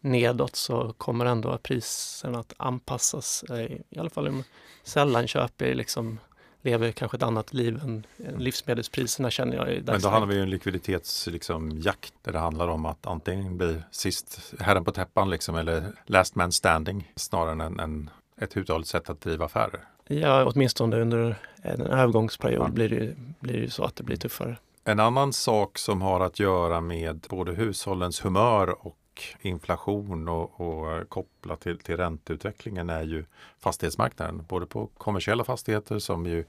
nedåt 0.00 0.56
så 0.56 0.92
kommer 0.92 1.26
ändå 1.26 1.58
priserna 1.58 2.38
att 2.38 2.52
anpassas. 2.56 3.44
I 3.90 3.98
alla 3.98 4.10
fall 4.10 4.28
om 4.28 4.44
sällanköp 4.82 5.62
är 5.62 5.74
liksom 5.74 6.18
lever 6.64 6.92
kanske 6.92 7.16
ett 7.16 7.22
annat 7.22 7.52
liv 7.52 7.80
än 7.82 8.06
livsmedelspriserna 8.38 9.30
känner 9.30 9.56
jag 9.56 9.72
i 9.72 9.82
Men 9.86 10.00
då 10.00 10.08
handlar 10.08 10.26
vi 10.26 10.34
ju 10.34 10.42
en 10.42 10.50
likviditetsjakt 10.50 11.32
liksom, 11.32 11.82
där 12.22 12.32
det 12.32 12.38
handlar 12.38 12.68
om 12.68 12.86
att 12.86 13.06
antingen 13.06 13.56
bli 13.58 13.82
sist 13.90 14.54
herren 14.60 14.84
på 14.84 14.92
täppan 14.92 15.30
liksom, 15.30 15.54
eller 15.56 15.84
last 16.06 16.34
man 16.34 16.52
standing 16.52 17.12
snarare 17.16 17.64
än, 17.64 17.80
än 17.80 18.10
ett 18.40 18.56
uthålligt 18.56 18.90
sätt 18.90 19.10
att 19.10 19.20
driva 19.20 19.44
affärer. 19.44 19.80
Ja, 20.06 20.44
åtminstone 20.44 21.00
under 21.00 21.36
en 21.62 21.80
övergångsperiod 21.80 22.68
ja. 22.68 22.70
blir, 22.70 22.88
det, 22.88 23.14
blir 23.40 23.60
det 23.60 23.70
så 23.70 23.84
att 23.84 23.96
det 23.96 24.04
blir 24.04 24.16
tuffare. 24.16 24.56
En 24.86 25.00
annan 25.00 25.32
sak 25.32 25.78
som 25.78 26.02
har 26.02 26.20
att 26.20 26.38
göra 26.38 26.80
med 26.80 27.26
både 27.30 27.52
hushållens 27.52 28.24
humör 28.24 28.86
och 28.86 29.22
inflation 29.40 30.28
och, 30.28 30.60
och 30.60 31.08
kopplat 31.08 31.60
till, 31.60 31.78
till 31.78 31.96
ränteutvecklingen 31.96 32.90
är 32.90 33.02
ju 33.02 33.24
fastighetsmarknaden. 33.60 34.44
Både 34.48 34.66
på 34.66 34.86
kommersiella 34.86 35.44
fastigheter 35.44 35.98
som 35.98 36.26
ju 36.26 36.44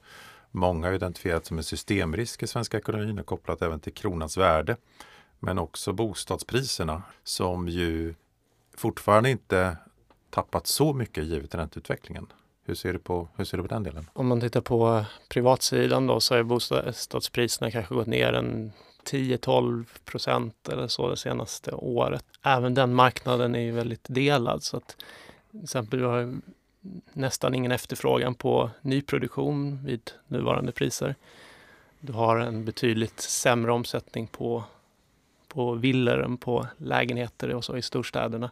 många 0.50 0.86
har 0.86 0.94
identifierat 0.94 1.46
som 1.46 1.58
en 1.58 1.64
systemrisk 1.64 2.42
i 2.42 2.46
svenska 2.46 2.78
ekonomin 2.78 3.18
och 3.18 3.26
kopplat 3.26 3.62
även 3.62 3.80
till 3.80 3.94
kronans 3.94 4.36
värde. 4.36 4.76
Men 5.38 5.58
också 5.58 5.92
bostadspriserna 5.92 7.02
som 7.24 7.68
ju 7.68 8.14
fortfarande 8.76 9.30
inte 9.30 9.76
tappat 10.30 10.66
så 10.66 10.92
mycket 10.92 11.24
givet 11.24 11.54
ränteutvecklingen. 11.54 12.26
Hur 12.68 12.74
ser, 12.74 12.92
du 12.92 12.98
på, 12.98 13.28
hur 13.36 13.44
ser 13.44 13.56
du 13.56 13.62
på 13.62 13.68
den 13.68 13.82
delen? 13.82 14.10
Om 14.12 14.26
man 14.26 14.40
tittar 14.40 14.60
på 14.60 15.04
privatsidan 15.28 16.06
då 16.06 16.20
så 16.20 16.34
har 16.34 16.42
bostadspriserna 16.42 17.70
kanske 17.70 17.94
gått 17.94 18.06
ner 18.06 18.32
en 18.32 18.72
10-12 19.04 19.84
procent 20.04 20.68
eller 20.68 20.88
så 20.88 21.10
det 21.10 21.16
senaste 21.16 21.72
året. 21.72 22.24
Även 22.42 22.74
den 22.74 22.94
marknaden 22.94 23.54
är 23.54 23.60
ju 23.60 23.72
väldigt 23.72 24.04
delad 24.08 24.62
så 24.62 24.76
att 24.76 24.96
till 25.50 25.62
exempel 25.62 25.98
vi 25.98 26.04
har 26.04 26.34
nästan 27.12 27.54
ingen 27.54 27.72
efterfrågan 27.72 28.34
på 28.34 28.70
nyproduktion 28.80 29.84
vid 29.84 30.10
nuvarande 30.26 30.72
priser. 30.72 31.14
Du 32.00 32.12
har 32.12 32.38
en 32.38 32.64
betydligt 32.64 33.20
sämre 33.20 33.72
omsättning 33.72 34.26
på, 34.26 34.64
på 35.48 35.72
villor 35.72 36.24
än 36.24 36.36
på 36.36 36.66
lägenheter 36.76 37.54
och 37.54 37.64
så 37.64 37.76
i 37.76 37.82
storstäderna. 37.82 38.50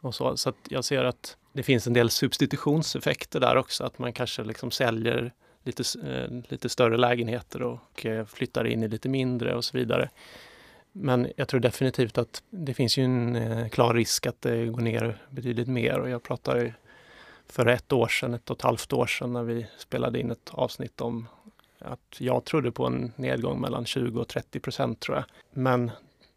Och 0.00 0.14
så 0.14 0.36
så 0.36 0.48
att 0.48 0.56
jag 0.68 0.84
ser 0.84 1.04
att 1.04 1.36
det 1.54 1.62
finns 1.62 1.86
en 1.86 1.92
del 1.92 2.10
substitutionseffekter 2.10 3.40
där 3.40 3.56
också, 3.56 3.84
att 3.84 3.98
man 3.98 4.12
kanske 4.12 4.44
liksom 4.44 4.70
säljer 4.70 5.32
lite, 5.62 5.82
eh, 6.04 6.30
lite 6.48 6.68
större 6.68 6.96
lägenheter 6.96 7.62
och 7.62 8.06
eh, 8.06 8.26
flyttar 8.26 8.66
in 8.66 8.82
i 8.82 8.88
lite 8.88 9.08
mindre 9.08 9.54
och 9.54 9.64
så 9.64 9.78
vidare. 9.78 10.10
Men 10.92 11.28
jag 11.36 11.48
tror 11.48 11.60
definitivt 11.60 12.18
att 12.18 12.42
det 12.50 12.74
finns 12.74 12.98
ju 12.98 13.04
en 13.04 13.36
eh, 13.36 13.68
klar 13.68 13.94
risk 13.94 14.26
att 14.26 14.42
det 14.42 14.66
går 14.66 14.80
ner 14.80 15.22
betydligt 15.30 15.68
mer 15.68 15.98
och 15.98 16.10
jag 16.10 16.22
pratade 16.22 16.74
för 17.46 17.66
ett 17.66 17.92
år 17.92 18.08
sedan, 18.08 18.34
ett 18.34 18.50
och 18.50 18.56
ett 18.56 18.62
halvt 18.62 18.92
år 18.92 19.06
sedan 19.06 19.32
när 19.32 19.42
vi 19.42 19.66
spelade 19.78 20.20
in 20.20 20.30
ett 20.30 20.50
avsnitt 20.50 21.00
om 21.00 21.28
att 21.78 22.16
jag 22.18 22.44
trodde 22.44 22.72
på 22.72 22.86
en 22.86 23.12
nedgång 23.16 23.60
mellan 23.60 23.86
20 23.86 24.20
och 24.20 24.28
30 24.28 24.60
procent 24.60 25.00
tror 25.00 25.16
jag. 25.16 25.24
Men 25.50 25.90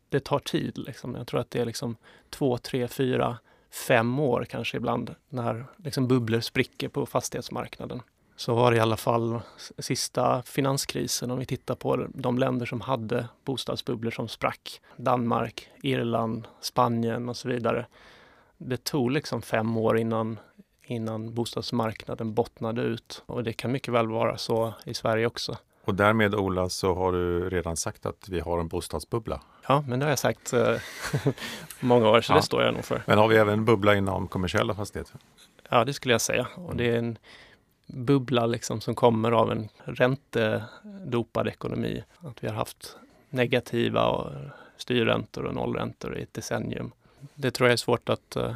det 0.09 0.19
tar 0.19 0.39
tid. 0.39 0.77
Liksom. 0.77 1.15
Jag 1.15 1.27
tror 1.27 1.39
att 1.39 1.51
det 1.51 1.59
är 1.59 1.65
liksom 1.65 1.95
två, 2.29 2.57
tre, 2.57 2.87
fyra, 2.87 3.37
fem 3.71 4.19
år 4.19 4.45
kanske 4.49 4.77
ibland 4.77 5.15
när 5.29 5.65
liksom 5.77 6.07
bubblor 6.07 6.39
spricker 6.39 6.89
på 6.89 7.05
fastighetsmarknaden 7.05 8.01
så 8.37 8.55
var 8.55 8.71
det 8.71 8.77
i 8.77 8.79
alla 8.79 8.97
fall 8.97 9.39
sista 9.77 10.41
finanskrisen 10.41 11.31
om 11.31 11.39
vi 11.39 11.45
tittar 11.45 11.75
på 11.75 12.07
de 12.13 12.37
länder 12.37 12.65
som 12.65 12.81
hade 12.81 13.27
bostadsbubblor 13.45 14.11
som 14.11 14.27
sprack. 14.27 14.81
Danmark, 14.97 15.69
Irland, 15.83 16.47
Spanien 16.61 17.29
och 17.29 17.37
så 17.37 17.49
vidare. 17.49 17.85
Det 18.57 18.83
tog 18.83 19.11
liksom 19.11 19.41
fem 19.41 19.77
år 19.77 19.97
innan, 19.97 20.39
innan 20.83 21.33
bostadsmarknaden 21.33 22.33
bottnade 22.33 22.81
ut 22.81 23.23
och 23.25 23.43
det 23.43 23.53
kan 23.53 23.71
mycket 23.71 23.93
väl 23.93 24.07
vara 24.07 24.37
så 24.37 24.73
i 24.85 24.93
Sverige 24.93 25.27
också. 25.27 25.57
Och 25.83 25.95
därmed 25.95 26.35
Ola 26.35 26.69
så 26.69 26.93
har 26.93 27.11
du 27.11 27.49
redan 27.49 27.77
sagt 27.77 28.05
att 28.05 28.29
vi 28.29 28.39
har 28.39 28.59
en 28.59 28.67
bostadsbubbla. 28.67 29.41
Ja, 29.67 29.83
men 29.87 29.99
det 29.99 30.05
har 30.05 30.09
jag 30.09 30.19
sagt 30.19 30.53
eh, 30.53 30.75
många 31.79 32.09
år 32.09 32.21
så 32.21 32.33
ja. 32.33 32.37
det 32.37 32.43
står 32.43 32.63
jag 32.63 32.73
nog 32.73 32.85
för. 32.85 33.03
Men 33.07 33.17
har 33.17 33.27
vi 33.27 33.37
även 33.37 33.53
en 33.53 33.65
bubbla 33.65 33.95
inom 33.95 34.27
kommersiella 34.27 34.73
fastigheter? 34.73 35.15
Ja, 35.69 35.85
det 35.85 35.93
skulle 35.93 36.13
jag 36.13 36.21
säga. 36.21 36.47
Och 36.55 36.75
det 36.75 36.89
är 36.89 36.97
en 36.97 37.17
bubbla 37.87 38.45
liksom 38.45 38.81
som 38.81 38.95
kommer 38.95 39.31
av 39.31 39.51
en 39.51 39.69
räntedopad 39.83 41.47
ekonomi. 41.47 42.03
Att 42.19 42.43
vi 42.43 42.47
har 42.47 42.55
haft 42.55 42.97
negativa 43.29 44.31
styrräntor 44.77 45.45
och 45.45 45.55
nollräntor 45.55 46.17
i 46.17 46.23
ett 46.23 46.33
decennium. 46.33 46.91
Det 47.35 47.51
tror 47.51 47.69
jag 47.69 47.73
är 47.73 47.77
svårt 47.77 48.09
att 48.09 48.37
uh, 48.37 48.53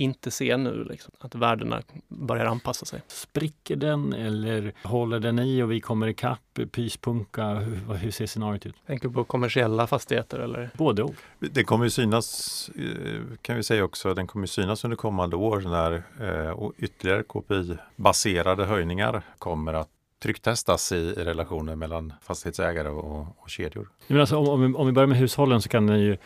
inte 0.00 0.30
se 0.30 0.56
nu, 0.56 0.84
liksom, 0.84 1.12
att 1.18 1.34
värdena 1.34 1.82
börjar 2.08 2.46
anpassa 2.46 2.86
sig. 2.86 3.02
Spricker 3.08 3.76
den 3.76 4.12
eller 4.12 4.72
håller 4.82 5.20
den 5.20 5.38
i 5.38 5.62
och 5.62 5.72
vi 5.72 5.80
kommer 5.80 6.06
ikapp, 6.06 6.58
pyspunka? 6.72 7.54
Hur, 7.54 7.94
hur 7.94 8.10
ser 8.10 8.26
scenariot 8.26 8.66
ut? 8.66 8.74
Tänker 8.86 9.08
du 9.08 9.14
på 9.14 9.24
kommersiella 9.24 9.86
fastigheter 9.86 10.38
eller? 10.38 10.70
Både 10.74 11.02
och. 11.02 11.14
Det 11.38 11.64
kommer 11.64 11.84
ju 11.84 11.90
synas, 11.90 12.70
eh, 12.76 13.20
kan 13.42 13.56
vi 13.56 13.62
säga 13.62 13.84
också, 13.84 14.14
den 14.14 14.26
kommer 14.26 14.46
synas 14.46 14.84
under 14.84 14.96
kommande 14.96 15.36
år 15.36 15.60
när 15.60 16.02
eh, 16.20 16.70
ytterligare 16.78 17.22
KPI-baserade 17.22 18.64
höjningar 18.64 19.22
kommer 19.38 19.74
att 19.74 19.88
trycktestas 20.22 20.92
i, 20.92 20.96
i 20.96 21.24
relationen 21.24 21.78
mellan 21.78 22.12
fastighetsägare 22.22 22.88
och, 22.88 23.26
och 23.38 23.50
kedjor. 23.50 23.88
Men 24.06 24.20
alltså, 24.20 24.36
om, 24.36 24.76
om, 24.76 24.86
vi 24.86 24.92
börjar 24.92 25.06
med 25.06 25.18
hushållen 25.18 25.62
så 25.62 25.68
kan 25.68 25.86
den 25.86 26.00
ju, 26.00 26.16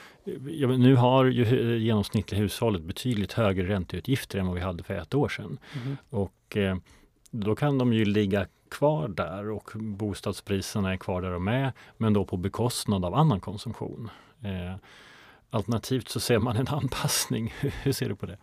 ja, 0.50 0.68
nu 0.68 0.96
har 0.96 1.24
ju 1.24 1.78
genomsnittliga 1.78 2.40
hushållet 2.40 2.82
betydligt 2.82 3.32
högre 3.32 3.68
ränteutgifter 3.68 4.38
än 4.38 4.46
vad 4.46 4.54
vi 4.54 4.60
hade 4.60 4.82
för 4.82 4.94
ett 4.94 5.14
år 5.14 5.28
sedan. 5.28 5.58
Mm. 5.84 5.96
Och 6.10 6.56
eh, 6.56 6.76
då 7.30 7.56
kan 7.56 7.78
de 7.78 7.92
ju 7.92 8.04
ligga 8.04 8.46
kvar 8.70 9.08
där 9.08 9.50
och 9.50 9.70
bostadspriserna 9.74 10.92
är 10.92 10.96
kvar 10.96 11.22
där 11.22 11.30
de 11.30 11.48
är, 11.48 11.72
men 11.96 12.12
då 12.12 12.24
på 12.24 12.36
bekostnad 12.36 13.04
av 13.04 13.14
annan 13.14 13.40
konsumtion. 13.40 14.10
Eh, 14.42 14.76
alternativt 15.50 16.08
så 16.08 16.20
ser 16.20 16.38
man 16.38 16.56
en 16.56 16.68
anpassning. 16.68 17.54
Hur 17.82 17.92
ser 17.92 18.08
du 18.08 18.16
på 18.16 18.26
det? 18.26 18.38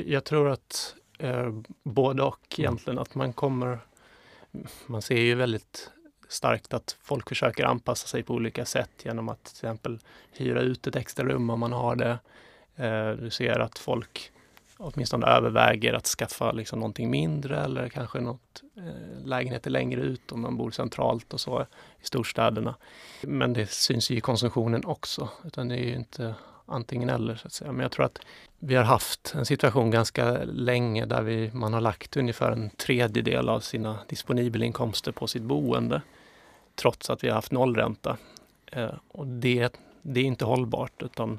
Jag 0.00 0.24
tror 0.24 0.48
att 0.48 0.94
eh, 1.18 1.52
både 1.84 2.22
och 2.22 2.58
mm. 2.58 2.64
egentligen, 2.64 2.98
att 2.98 3.14
man 3.14 3.32
kommer... 3.32 3.78
Man 4.86 5.02
ser 5.02 5.20
ju 5.20 5.34
väldigt 5.34 5.90
starkt 6.28 6.74
att 6.74 6.96
folk 7.02 7.28
försöker 7.28 7.64
anpassa 7.64 8.06
sig 8.06 8.22
på 8.22 8.34
olika 8.34 8.64
sätt 8.64 8.90
genom 9.02 9.28
att 9.28 9.44
till 9.44 9.52
exempel 9.52 9.98
hyra 10.32 10.60
ut 10.60 10.86
ett 10.86 10.96
extra 10.96 11.24
rum 11.24 11.50
om 11.50 11.60
man 11.60 11.72
har 11.72 11.96
det. 11.96 12.18
Eh, 12.76 13.10
du 13.10 13.30
ser 13.30 13.58
att 13.58 13.78
folk 13.78 14.32
åtminstone 14.78 15.26
överväger 15.26 15.94
att 15.94 16.06
skaffa 16.06 16.52
liksom 16.52 16.78
någonting 16.78 17.10
mindre 17.10 17.60
eller 17.60 17.88
kanske 17.88 18.20
något 18.20 18.62
eh, 18.76 19.26
lägenheter 19.26 19.70
längre 19.70 20.00
ut 20.00 20.32
om 20.32 20.40
man 20.40 20.56
bor 20.56 20.70
centralt 20.70 21.32
och 21.34 21.40
så 21.40 21.62
i 22.02 22.06
storstäderna. 22.06 22.74
Men 23.22 23.52
det 23.52 23.70
syns 23.70 24.10
ju 24.10 24.16
i 24.16 24.20
konsumtionen 24.20 24.84
också, 24.84 25.28
utan 25.44 25.68
det 25.68 25.74
är 25.74 25.84
ju 25.84 25.94
inte 25.94 26.34
antingen 26.66 27.08
eller. 27.08 27.36
Så 27.36 27.46
att 27.46 27.52
säga. 27.52 27.72
Men 27.72 27.80
jag 27.80 27.92
tror 27.92 28.06
att 28.06 28.18
vi 28.58 28.74
har 28.74 28.84
haft 28.84 29.34
en 29.34 29.46
situation 29.46 29.90
ganska 29.90 30.44
länge 30.44 31.06
där 31.06 31.22
vi, 31.22 31.50
man 31.54 31.72
har 31.72 31.80
lagt 31.80 32.16
ungefär 32.16 32.52
en 32.52 32.70
tredjedel 32.70 33.48
av 33.48 33.60
sina 33.60 33.98
disponibla 34.08 34.64
inkomster 34.64 35.12
på 35.12 35.26
sitt 35.26 35.42
boende 35.42 36.02
trots 36.74 37.10
att 37.10 37.24
vi 37.24 37.28
har 37.28 37.34
haft 37.34 37.52
nollränta. 37.52 38.16
Eh, 38.72 38.94
och 39.08 39.26
det, 39.26 39.80
det 40.02 40.20
är 40.20 40.24
inte 40.24 40.44
hållbart 40.44 41.02
utan 41.02 41.38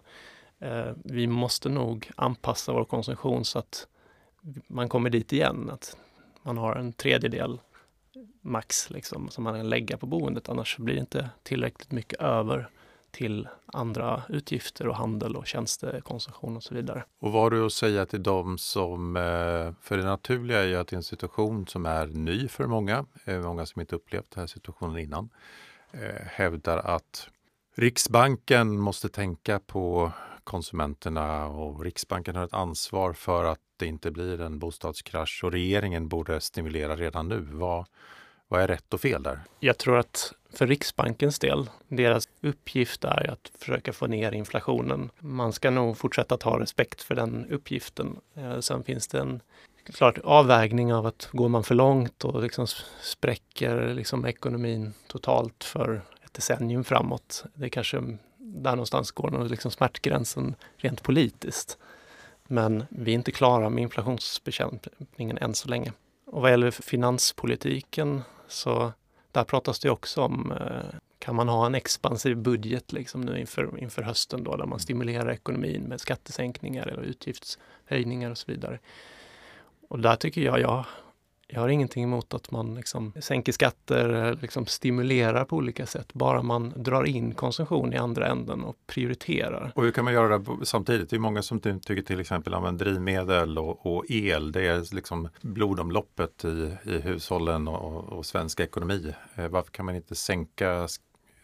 eh, 0.60 0.92
vi 1.04 1.28
måste 1.28 1.70
nog 1.70 2.12
anpassa 2.16 2.74
vår 2.74 2.86
konsumtion 2.86 3.46
så 3.46 3.60
att 3.60 3.88
man 4.68 4.90
kommer 4.90 5.10
dit 5.10 5.34
igen. 5.34 5.70
Att 5.70 5.98
man 6.44 6.58
har 6.58 6.76
en 6.76 6.94
tredjedel 6.94 7.60
max 8.42 8.90
liksom, 8.90 9.30
som 9.30 9.44
man 9.44 9.56
kan 9.56 9.70
lägga 9.70 9.98
på 9.98 10.06
boendet. 10.06 10.50
Annars 10.50 10.78
blir 10.78 10.96
det 10.96 11.00
inte 11.00 11.30
tillräckligt 11.44 11.92
mycket 11.92 12.22
över 12.22 12.70
till 13.12 13.48
andra 13.66 14.24
utgifter 14.30 14.88
och 14.88 14.96
handel 14.96 15.36
och 15.36 15.48
tjänstekonsumtion 15.48 16.58
och 16.58 16.64
så 16.64 16.76
vidare. 16.76 17.04
Och 17.20 17.32
vad 17.32 17.42
har 17.42 17.52
du 17.52 17.66
att 17.66 17.74
säga 17.74 18.06
till 18.06 18.24
dem 18.24 18.58
som, 18.58 19.16
eh, 19.16 19.74
för 19.82 19.98
det 19.98 20.04
naturliga 20.04 20.60
är 20.60 20.68
ju 20.68 20.76
att 20.76 20.94
i 20.94 20.96
en 20.96 21.04
situation 21.04 21.68
som 21.68 21.86
är 21.86 22.08
ny 22.08 22.48
för 22.48 22.68
många, 22.68 23.06
eh, 23.26 23.42
många 23.42 23.66
som 23.66 23.82
inte 23.82 23.96
upplevt 23.96 24.32
den 24.32 24.40
här 24.40 24.48
situationen 24.48 24.98
innan, 24.98 25.30
eh, 25.92 26.26
hävdar 26.26 26.78
att 26.78 27.30
Riksbanken 27.76 28.80
måste 28.80 29.10
tänka 29.10 29.60
på 29.60 30.12
konsumenterna 30.44 31.46
och 31.46 31.84
Riksbanken 31.84 32.36
har 32.36 32.44
ett 32.46 32.54
ansvar 32.54 33.14
för 33.14 33.46
att 33.46 33.60
det 33.78 33.86
inte 33.86 34.12
blir 34.12 34.42
en 34.42 34.60
bostadskrasch 34.60 35.44
och 35.44 35.52
regeringen 35.52 36.08
borde 36.08 36.42
stimulera 36.42 36.96
redan 36.96 37.28
nu. 37.28 37.48
Vad, 37.52 37.86
vad 38.50 38.62
är 38.62 38.68
rätt 38.68 38.94
och 38.94 39.02
fel 39.02 39.24
där? 39.24 39.40
Jag 39.60 39.78
tror 39.78 39.98
att 39.98 40.34
för 40.54 40.68
Riksbankens 40.68 41.40
del, 41.40 41.70
deras 41.88 42.30
uppgift 42.42 43.04
är 43.04 43.32
att 43.32 43.52
försöka 43.60 43.94
få 43.94 44.08
ner 44.08 44.32
inflationen. 44.32 45.12
Man 45.20 45.54
ska 45.54 45.70
nog 45.70 45.98
fortsätta 45.98 46.36
att 46.36 46.44
ha 46.44 46.60
respekt 46.60 47.02
för 47.02 47.16
den 47.16 47.46
uppgiften. 47.50 48.20
Eh, 48.36 48.60
sen 48.60 48.84
finns 48.84 49.08
det 49.08 49.20
en 49.20 49.42
klart 49.94 50.18
avvägning 50.18 50.94
av 50.94 51.06
att 51.06 51.30
går 51.32 51.50
man 51.50 51.64
för 51.64 51.76
långt 51.76 52.26
och 52.26 52.44
liksom 52.44 52.68
spräcker 53.02 53.94
liksom 53.94 54.26
ekonomin 54.26 54.94
totalt 55.08 55.64
för 55.64 56.02
ett 56.26 56.34
decennium 56.34 56.84
framåt. 56.84 57.44
Det 57.54 57.70
kanske 57.70 58.18
där 58.38 58.72
någonstans 58.72 59.12
går 59.12 59.30
nog 59.30 59.50
liksom 59.50 59.72
smärtgränsen 59.72 60.56
rent 60.78 61.04
politiskt. 61.04 61.78
Men 62.48 62.84
vi 62.90 63.12
är 63.12 63.16
inte 63.16 63.32
klara 63.32 63.70
med 63.70 63.82
inflationsbekämpningen 63.82 65.38
än 65.38 65.54
så 65.54 65.70
länge. 65.70 65.94
Och 66.26 66.42
vad 66.42 66.52
gäller 66.52 66.72
finanspolitiken 66.72 68.22
så 68.50 68.92
där 69.32 69.44
pratas 69.44 69.80
det 69.80 69.90
också 69.90 70.22
om 70.22 70.52
eh, 70.52 71.00
kan 71.20 71.36
man 71.36 71.50
ha 71.50 71.66
en 71.66 71.76
expansiv 71.76 72.38
budget 72.38 72.92
liksom 72.92 73.22
nu 73.22 73.40
inför, 73.40 73.80
inför 73.80 74.02
hösten 74.02 74.44
då, 74.44 74.56
där 74.56 74.66
man 74.66 74.80
stimulerar 74.80 75.32
ekonomin 75.32 75.84
med 75.84 76.02
skattesänkningar 76.02 76.88
eller 76.88 77.04
utgiftshöjningar 77.04 78.32
och 78.32 78.38
så 78.38 78.52
vidare. 78.52 78.80
Och 79.88 80.00
där 80.00 80.16
tycker 80.16 80.42
jag, 80.42 80.60
jag 80.60 80.86
jag 81.52 81.62
har 81.62 81.70
ingenting 81.70 82.04
emot 82.04 82.34
att 82.34 82.52
man 82.52 82.76
liksom 82.76 83.14
sänker 83.20 83.52
skatter, 83.52 84.38
liksom 84.42 84.66
stimulerar 84.66 85.46
på 85.46 85.56
olika 85.56 85.86
sätt, 85.86 86.14
bara 86.14 86.42
man 86.42 86.74
drar 86.76 87.04
in 87.04 87.34
konsumtion 87.34 87.94
i 87.94 87.98
andra 87.98 88.28
änden 88.28 88.64
och 88.64 88.76
prioriterar. 88.88 89.72
Och 89.76 89.84
hur 89.84 89.92
kan 89.92 90.06
man 90.06 90.14
göra 90.14 90.38
det 90.38 90.66
samtidigt? 90.66 91.10
Det 91.10 91.16
är 91.16 91.20
många 91.20 91.42
som 91.42 91.60
tycker 91.60 92.02
till 92.02 92.20
exempel 92.20 92.54
att 92.54 92.78
drivmedel 92.78 93.58
och, 93.58 93.96
och, 93.96 94.06
el, 94.10 94.52
det 94.52 94.68
är 94.68 94.96
liksom 94.96 95.30
blodomloppet 95.42 96.46
i, 96.46 96.76
i 96.84 97.00
hushållen 97.00 97.68
och, 97.68 98.04
och 98.04 98.26
svensk 98.26 98.60
ekonomi. 98.60 99.14
Eh, 99.36 99.48
varför 99.48 99.72
kan 99.72 99.86
man 99.86 99.96
inte 99.96 100.16
sänka 100.16 100.88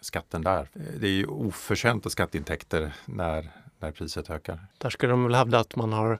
skatten 0.01 0.41
där? 0.41 0.69
Det 0.99 1.07
är 1.07 1.11
ju 1.11 1.25
oförtjänta 1.25 2.09
skatteintäkter 2.09 2.93
när, 3.05 3.51
när 3.79 3.91
priset 3.91 4.29
ökar. 4.29 4.59
Där 4.77 4.89
skulle 4.89 5.11
de 5.13 5.23
väl 5.23 5.35
hävda 5.35 5.59
att 5.59 5.75
man 5.75 5.93
har 5.93 6.19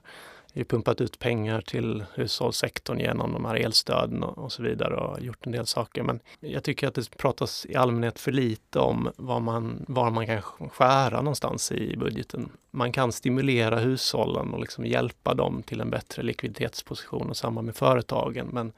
vi 0.56 0.64
pumpat 0.64 1.00
ut 1.00 1.18
pengar 1.18 1.60
till 1.60 2.04
hushållssektorn 2.14 2.98
genom 2.98 3.32
de 3.32 3.44
här 3.44 3.54
elstöden 3.54 4.22
och, 4.22 4.38
och 4.38 4.52
så 4.52 4.62
vidare 4.62 4.94
och 4.96 5.20
gjort 5.20 5.46
en 5.46 5.52
del 5.52 5.66
saker. 5.66 6.02
Men 6.02 6.20
jag 6.40 6.64
tycker 6.64 6.88
att 6.88 6.94
det 6.94 7.16
pratas 7.16 7.66
i 7.68 7.76
allmänhet 7.76 8.18
för 8.18 8.32
lite 8.32 8.78
om 8.78 9.10
var 9.16 9.40
man, 9.40 9.84
var 9.88 10.10
man 10.10 10.26
kan 10.26 10.42
skära 10.42 11.16
någonstans 11.16 11.72
i 11.72 11.96
budgeten. 11.96 12.48
Man 12.70 12.92
kan 12.92 13.12
stimulera 13.12 13.78
hushållen 13.78 14.54
och 14.54 14.60
liksom 14.60 14.86
hjälpa 14.86 15.34
dem 15.34 15.62
till 15.62 15.80
en 15.80 15.90
bättre 15.90 16.22
likviditetsposition 16.22 17.30
och 17.30 17.36
samma 17.36 17.62
med 17.62 17.76
företagen. 17.76 18.48
Men 18.52 18.72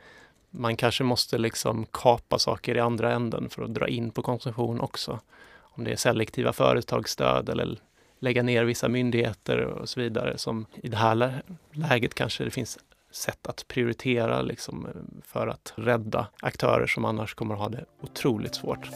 man 0.51 0.77
kanske 0.77 1.05
måste 1.05 1.39
liksom 1.39 1.87
kapa 1.91 2.39
saker 2.39 2.77
i 2.77 2.81
andra 2.81 3.13
änden 3.13 3.49
för 3.51 3.63
att 3.63 3.75
dra 3.75 3.89
in 3.89 4.11
på 4.11 4.23
konsumtion 4.23 4.81
också. 4.81 5.21
Om 5.61 5.85
det 5.85 5.93
är 5.93 5.97
selektiva 5.97 6.53
företagsstöd 6.53 7.49
eller 7.49 7.79
lägga 8.21 8.43
ner 8.43 8.65
vissa 8.65 8.89
myndigheter 8.89 9.65
och 9.65 9.89
så 9.89 10.01
vidare 10.01 10.39
som 10.39 10.67
i 10.83 10.89
det 10.89 10.97
här 10.97 11.43
läget 11.73 12.15
kanske 12.15 12.45
det 12.45 12.51
finns 12.51 12.79
sätt 13.11 13.47
att 13.47 13.69
prioritera 13.69 14.43
liksom, 14.43 14.87
eh, 14.87 14.93
för 15.25 15.47
att 15.47 15.73
rädda 15.77 16.27
aktörer 16.41 16.87
som 16.87 17.05
annars 17.05 17.35
kommer 17.35 17.55
att 17.55 17.61
ha 17.61 17.69
det 17.69 17.85
otroligt 18.03 18.55
svårt. 18.55 18.89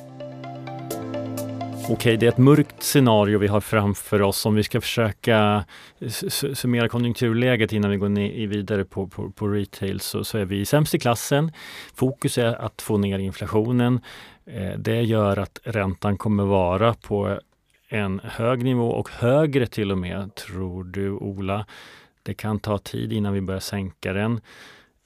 Okej, 1.89 2.17
det 2.17 2.27
är 2.27 2.29
ett 2.29 2.39
mörkt 2.39 2.83
scenario 2.83 3.39
vi 3.39 3.47
har 3.47 3.61
framför 3.61 4.23
oss. 4.23 4.47
Om 4.47 4.55
vi 4.55 4.63
ska 4.63 4.81
försöka 4.81 5.65
eh, 5.99 6.09
summera 6.55 6.89
konjunkturläget 6.89 7.73
innan 7.73 7.91
vi 7.91 7.97
går 7.97 8.47
vidare 8.47 8.85
på, 8.85 9.07
på, 9.07 9.31
på 9.31 9.49
retail 9.49 10.01
så, 10.01 10.25
så, 10.25 10.39
är 10.39 10.45
vi 10.45 10.65
sämst 10.65 10.95
i 10.95 10.99
klassen. 10.99 11.53
Fokus 11.95 12.39
är 12.39 12.55
att 12.55 12.83
få 12.83 12.99
ner 12.99 13.19
inflationen. 13.19 14.01
Eh, 14.47 14.79
det 14.79 15.03
gör 15.03 15.37
att 15.37 15.61
räntan 15.65 16.17
kommer 16.17 16.45
vara 16.45 16.95
på 16.95 17.39
en 17.93 18.21
hög 18.25 18.65
nivå 18.65 18.89
och 18.89 19.11
högre 19.11 19.67
till 19.67 19.93
och 19.93 19.99
med, 19.99 20.35
tror 20.35 20.85
du 20.85 21.11
Ola. 21.11 21.67
Det 22.23 22.35
kan 22.35 22.61
ta 22.61 22.79
tid 22.79 23.13
innan 23.13 23.33
vi 23.33 23.41
börjar 23.41 23.61
sänka 23.61 24.13
den. 24.13 24.41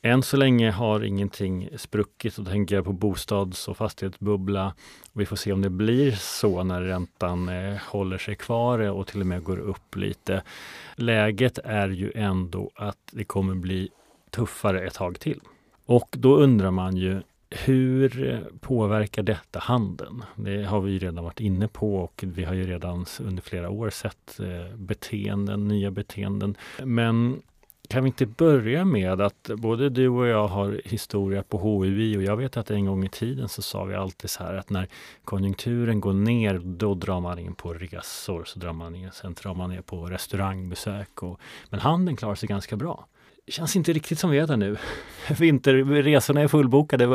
Än 0.03 0.23
så 0.23 0.37
länge 0.37 0.71
har 0.71 1.05
ingenting 1.05 1.69
spruckit 1.77 2.39
och 2.39 2.45
då 2.45 2.51
tänker 2.51 2.75
jag 2.75 2.85
på 2.85 2.93
bostads 2.93 3.69
och 3.69 3.77
fastighetsbubbla. 3.77 4.75
Vi 5.13 5.27
får 5.27 5.37
se 5.37 5.53
om 5.53 5.63
det 5.63 5.71
blir 5.71 6.13
så 6.13 6.63
när 6.63 6.83
räntan 6.83 7.49
eh, 7.49 7.77
håller 7.77 8.19
sig 8.19 8.35
kvar 8.35 8.79
eh, 8.79 8.91
och 8.91 9.07
till 9.07 9.21
och 9.21 9.27
med 9.27 9.43
går 9.43 9.59
upp 9.59 9.97
lite. 9.97 10.43
Läget 10.97 11.59
är 11.65 11.89
ju 11.89 12.13
ändå 12.15 12.71
att 12.75 13.11
det 13.13 13.25
kommer 13.25 13.55
bli 13.55 13.89
tuffare 14.31 14.87
ett 14.87 14.95
tag 14.95 15.21
till. 15.21 15.41
Och 15.87 16.09
då 16.11 16.37
undrar 16.37 16.71
man 16.71 16.97
ju, 16.97 17.23
hur 17.51 18.41
påverkar 18.61 19.23
detta 19.23 19.59
handeln? 19.59 20.25
Det 20.37 20.65
har 20.65 20.81
vi 20.81 20.99
redan 20.99 21.25
varit 21.25 21.41
inne 21.41 21.69
på 21.69 21.97
och 21.97 22.25
vi 22.27 22.45
har 22.45 22.55
ju 22.55 22.67
redan 22.67 23.07
under 23.21 23.43
flera 23.43 23.71
år 23.71 23.91
sett 23.91 24.41
eh, 24.41 24.77
beteenden, 24.77 25.69
nya 25.69 25.91
beteenden. 25.91 26.57
Men 26.85 27.43
kan 27.89 28.05
vi 28.05 28.09
inte 28.09 28.27
börja 28.27 28.85
med 28.85 29.21
att 29.21 29.51
både 29.57 29.89
du 29.89 30.09
och 30.09 30.27
jag 30.27 30.49
har 30.49 30.81
historia 30.85 31.43
på 31.43 31.59
HUI 31.59 32.17
och 32.17 32.23
jag 32.23 32.37
vet 32.37 32.57
att 32.57 32.71
en 32.71 32.87
gång 32.87 33.05
i 33.05 33.09
tiden 33.09 33.49
så 33.49 33.63
sa 33.63 33.85
vi 33.85 33.95
alltid 33.95 34.31
så 34.31 34.45
här 34.45 34.55
att 34.55 34.71
när 34.71 34.89
konjunkturen 35.25 36.01
går 36.01 36.13
ner 36.13 36.59
då 36.65 36.95
drar 36.95 37.21
man 37.21 37.39
in 37.39 37.55
på 37.55 37.73
resor, 37.73 38.45
så 38.45 38.59
drar 38.59 38.73
man 38.73 38.95
in, 38.95 39.11
sen 39.13 39.35
drar 39.35 39.55
man 39.55 39.71
ner 39.71 39.81
på 39.81 40.07
restaurangbesök. 40.07 41.23
Och, 41.23 41.41
men 41.71 41.81
handeln 41.81 42.17
klarar 42.17 42.35
sig 42.35 42.49
ganska 42.49 42.77
bra 42.77 43.07
känns 43.53 43.77
inte 43.77 43.93
riktigt 43.93 44.19
som 44.19 44.31
vi 44.31 44.39
är 44.39 44.47
där 44.47 44.57
nu. 44.57 44.77
Vinterresorna 45.39 46.41
är 46.41 46.49
fullbokade. 46.49 47.07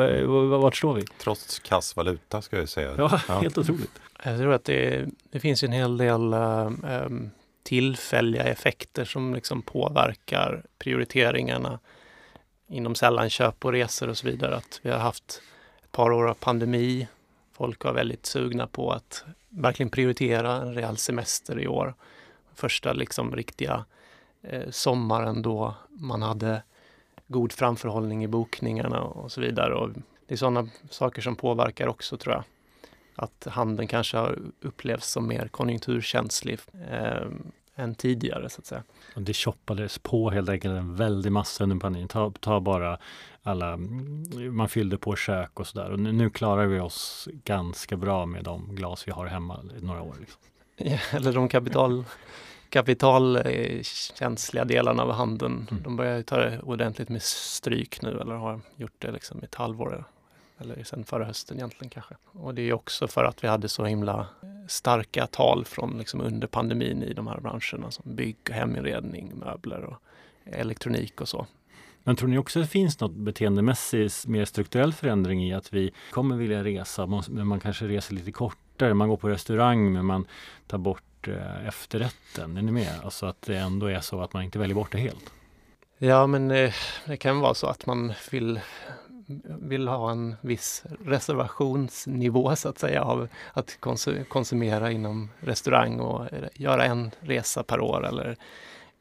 Vart 0.57 0.75
står 0.75 0.93
vi? 0.93 1.01
Trots 1.01 1.59
kass 1.59 1.95
valuta 1.95 2.41
ska 2.41 2.57
jag 2.57 2.69
säga. 2.69 2.95
Ja, 2.97 3.21
ja. 3.27 3.39
helt 3.39 3.57
otroligt. 3.57 4.01
Jag 4.23 4.37
tror 4.39 4.53
att 4.53 4.63
det, 4.63 5.05
det 5.31 5.39
finns 5.39 5.63
en 5.63 5.71
hel 5.71 5.97
del 5.97 6.33
um, 6.33 7.31
tillfälliga 7.63 8.43
effekter 8.43 9.05
som 9.05 9.35
liksom 9.35 9.61
påverkar 9.61 10.63
prioriteringarna 10.77 11.79
inom 12.67 12.95
sällanköp 12.95 13.65
och 13.65 13.71
resor 13.71 14.09
och 14.09 14.17
så 14.17 14.27
vidare. 14.27 14.55
Att 14.55 14.79
vi 14.81 14.89
har 14.89 14.99
haft 14.99 15.41
ett 15.83 15.91
par 15.91 16.11
år 16.11 16.27
av 16.27 16.33
pandemi. 16.33 17.07
Folk 17.53 17.83
var 17.83 17.93
väldigt 17.93 18.25
sugna 18.25 18.67
på 18.67 18.91
att 18.91 19.23
verkligen 19.49 19.89
prioritera 19.89 20.55
en 20.55 20.73
rejäl 20.73 20.97
semester 20.97 21.59
i 21.59 21.67
år. 21.67 21.93
Första 22.55 22.93
liksom 22.93 23.35
riktiga 23.35 23.85
sommaren 24.69 25.41
då 25.41 25.75
man 25.89 26.21
hade 26.21 26.63
god 27.27 27.51
framförhållning 27.51 28.23
i 28.23 28.27
bokningarna 28.27 29.01
och 29.01 29.31
så 29.31 29.41
vidare. 29.41 29.73
Och 29.75 29.89
det 30.27 30.33
är 30.33 30.37
sådana 30.37 30.69
saker 30.89 31.21
som 31.21 31.35
påverkar 31.35 31.87
också 31.87 32.17
tror 32.17 32.35
jag. 32.35 32.43
Att 33.15 33.47
handeln 33.51 33.87
kanske 33.87 34.17
har 34.17 34.39
upplevts 34.61 35.11
som 35.11 35.27
mer 35.27 35.47
konjunkturkänslig 35.47 36.59
eh, 36.91 37.27
än 37.75 37.95
tidigare 37.95 38.49
så 38.49 38.59
att 38.59 38.65
säga. 38.65 38.83
Och 39.15 39.21
det 39.21 39.33
shoppades 39.33 39.97
på 39.97 40.29
helt 40.29 40.49
enkelt 40.49 40.77
en 40.77 40.95
väldig 40.95 41.31
massa 41.31 41.63
under 41.63 41.77
pandemin. 41.77 42.07
Ta, 42.07 42.33
ta 42.39 42.59
bara 42.59 42.97
alla, 43.43 43.77
man 44.51 44.69
fyllde 44.69 44.97
på 44.97 45.15
kök 45.15 45.59
och 45.59 45.67
sådär. 45.67 45.91
Och 45.91 45.99
nu, 45.99 46.11
nu, 46.11 46.29
klarar 46.29 46.65
vi 46.65 46.79
oss 46.79 47.27
ganska 47.43 47.97
bra 47.97 48.25
med 48.25 48.43
de 48.43 48.75
glas 48.75 49.07
vi 49.07 49.11
har 49.11 49.25
hemma 49.25 49.59
i 49.79 49.85
några 49.85 50.01
år. 50.01 50.15
Liksom. 50.19 50.41
Ja, 50.75 50.97
eller 51.11 51.33
de 51.33 51.49
kapital, 51.49 52.03
kapitalkänsliga 52.71 54.65
delarna 54.65 55.03
av 55.03 55.11
handeln. 55.11 55.67
Mm. 55.71 55.83
De 55.83 55.95
börjar 55.95 56.21
ta 56.21 56.37
det 56.37 56.59
ordentligt 56.59 57.09
med 57.09 57.21
stryk 57.21 58.01
nu 58.01 58.19
eller 58.21 58.35
har 58.35 58.59
gjort 58.75 58.95
det 58.99 59.11
liksom 59.11 59.41
i 59.41 59.43
ett 59.43 59.55
halvår 59.55 60.05
eller 60.59 60.83
sen 60.83 61.03
förra 61.03 61.25
hösten 61.25 61.57
egentligen 61.57 61.89
kanske. 61.89 62.15
Och 62.31 62.55
det 62.55 62.61
är 62.61 62.73
också 62.73 63.07
för 63.07 63.23
att 63.23 63.43
vi 63.43 63.47
hade 63.47 63.69
så 63.69 63.85
himla 63.85 64.27
starka 64.67 65.27
tal 65.27 65.65
från 65.65 65.97
liksom 65.97 66.21
under 66.21 66.47
pandemin 66.47 67.03
i 67.03 67.13
de 67.13 67.27
här 67.27 67.39
branscherna 67.39 67.91
som 67.91 68.15
bygg 68.15 68.37
och 68.49 68.55
heminredning, 68.55 69.31
möbler 69.35 69.83
och 69.83 69.97
elektronik 70.45 71.21
och 71.21 71.29
så. 71.29 71.47
Men 72.03 72.15
tror 72.15 72.29
ni 72.29 72.37
också 72.37 72.59
att 72.59 72.65
det 72.65 72.71
finns 72.71 72.99
något 72.99 73.15
beteendemässigt 73.15 74.27
mer 74.27 74.45
strukturell 74.45 74.93
förändring 74.93 75.47
i 75.47 75.53
att 75.53 75.73
vi 75.73 75.91
kommer 76.11 76.35
vilja 76.35 76.63
resa, 76.63 77.23
men 77.29 77.47
man 77.47 77.59
kanske 77.59 77.85
reser 77.85 78.13
lite 78.13 78.31
kortare, 78.31 78.93
man 78.93 79.09
går 79.09 79.17
på 79.17 79.29
restaurang 79.29 79.93
men 79.93 80.05
man 80.05 80.27
tar 80.67 80.77
bort 80.77 81.03
eh, 81.27 81.67
efterrätten. 81.67 82.57
Är 82.57 82.61
ni 82.61 82.71
med? 82.71 82.99
Alltså 83.03 83.25
att 83.25 83.41
det 83.41 83.57
ändå 83.57 83.85
är 83.85 83.99
så 83.99 84.21
att 84.21 84.33
man 84.33 84.43
inte 84.43 84.59
väljer 84.59 84.75
bort 84.75 84.91
det 84.91 84.97
helt. 84.97 85.33
Ja 85.97 86.27
men 86.27 86.51
eh, 86.51 86.73
det 87.05 87.17
kan 87.17 87.39
vara 87.39 87.53
så 87.53 87.67
att 87.67 87.85
man 87.85 88.13
vill 88.31 88.59
vill 89.43 89.87
ha 89.87 90.11
en 90.11 90.35
viss 90.41 90.83
reservationsnivå 91.05 92.55
så 92.55 92.69
att 92.69 92.79
säga 92.79 93.03
av 93.03 93.27
att 93.53 93.77
konsumera 94.27 94.91
inom 94.91 95.29
restaurang 95.39 95.99
och 95.99 96.33
eh, 96.33 96.49
göra 96.53 96.85
en 96.85 97.11
resa 97.19 97.63
per 97.63 97.79
år 97.79 98.07
eller 98.07 98.37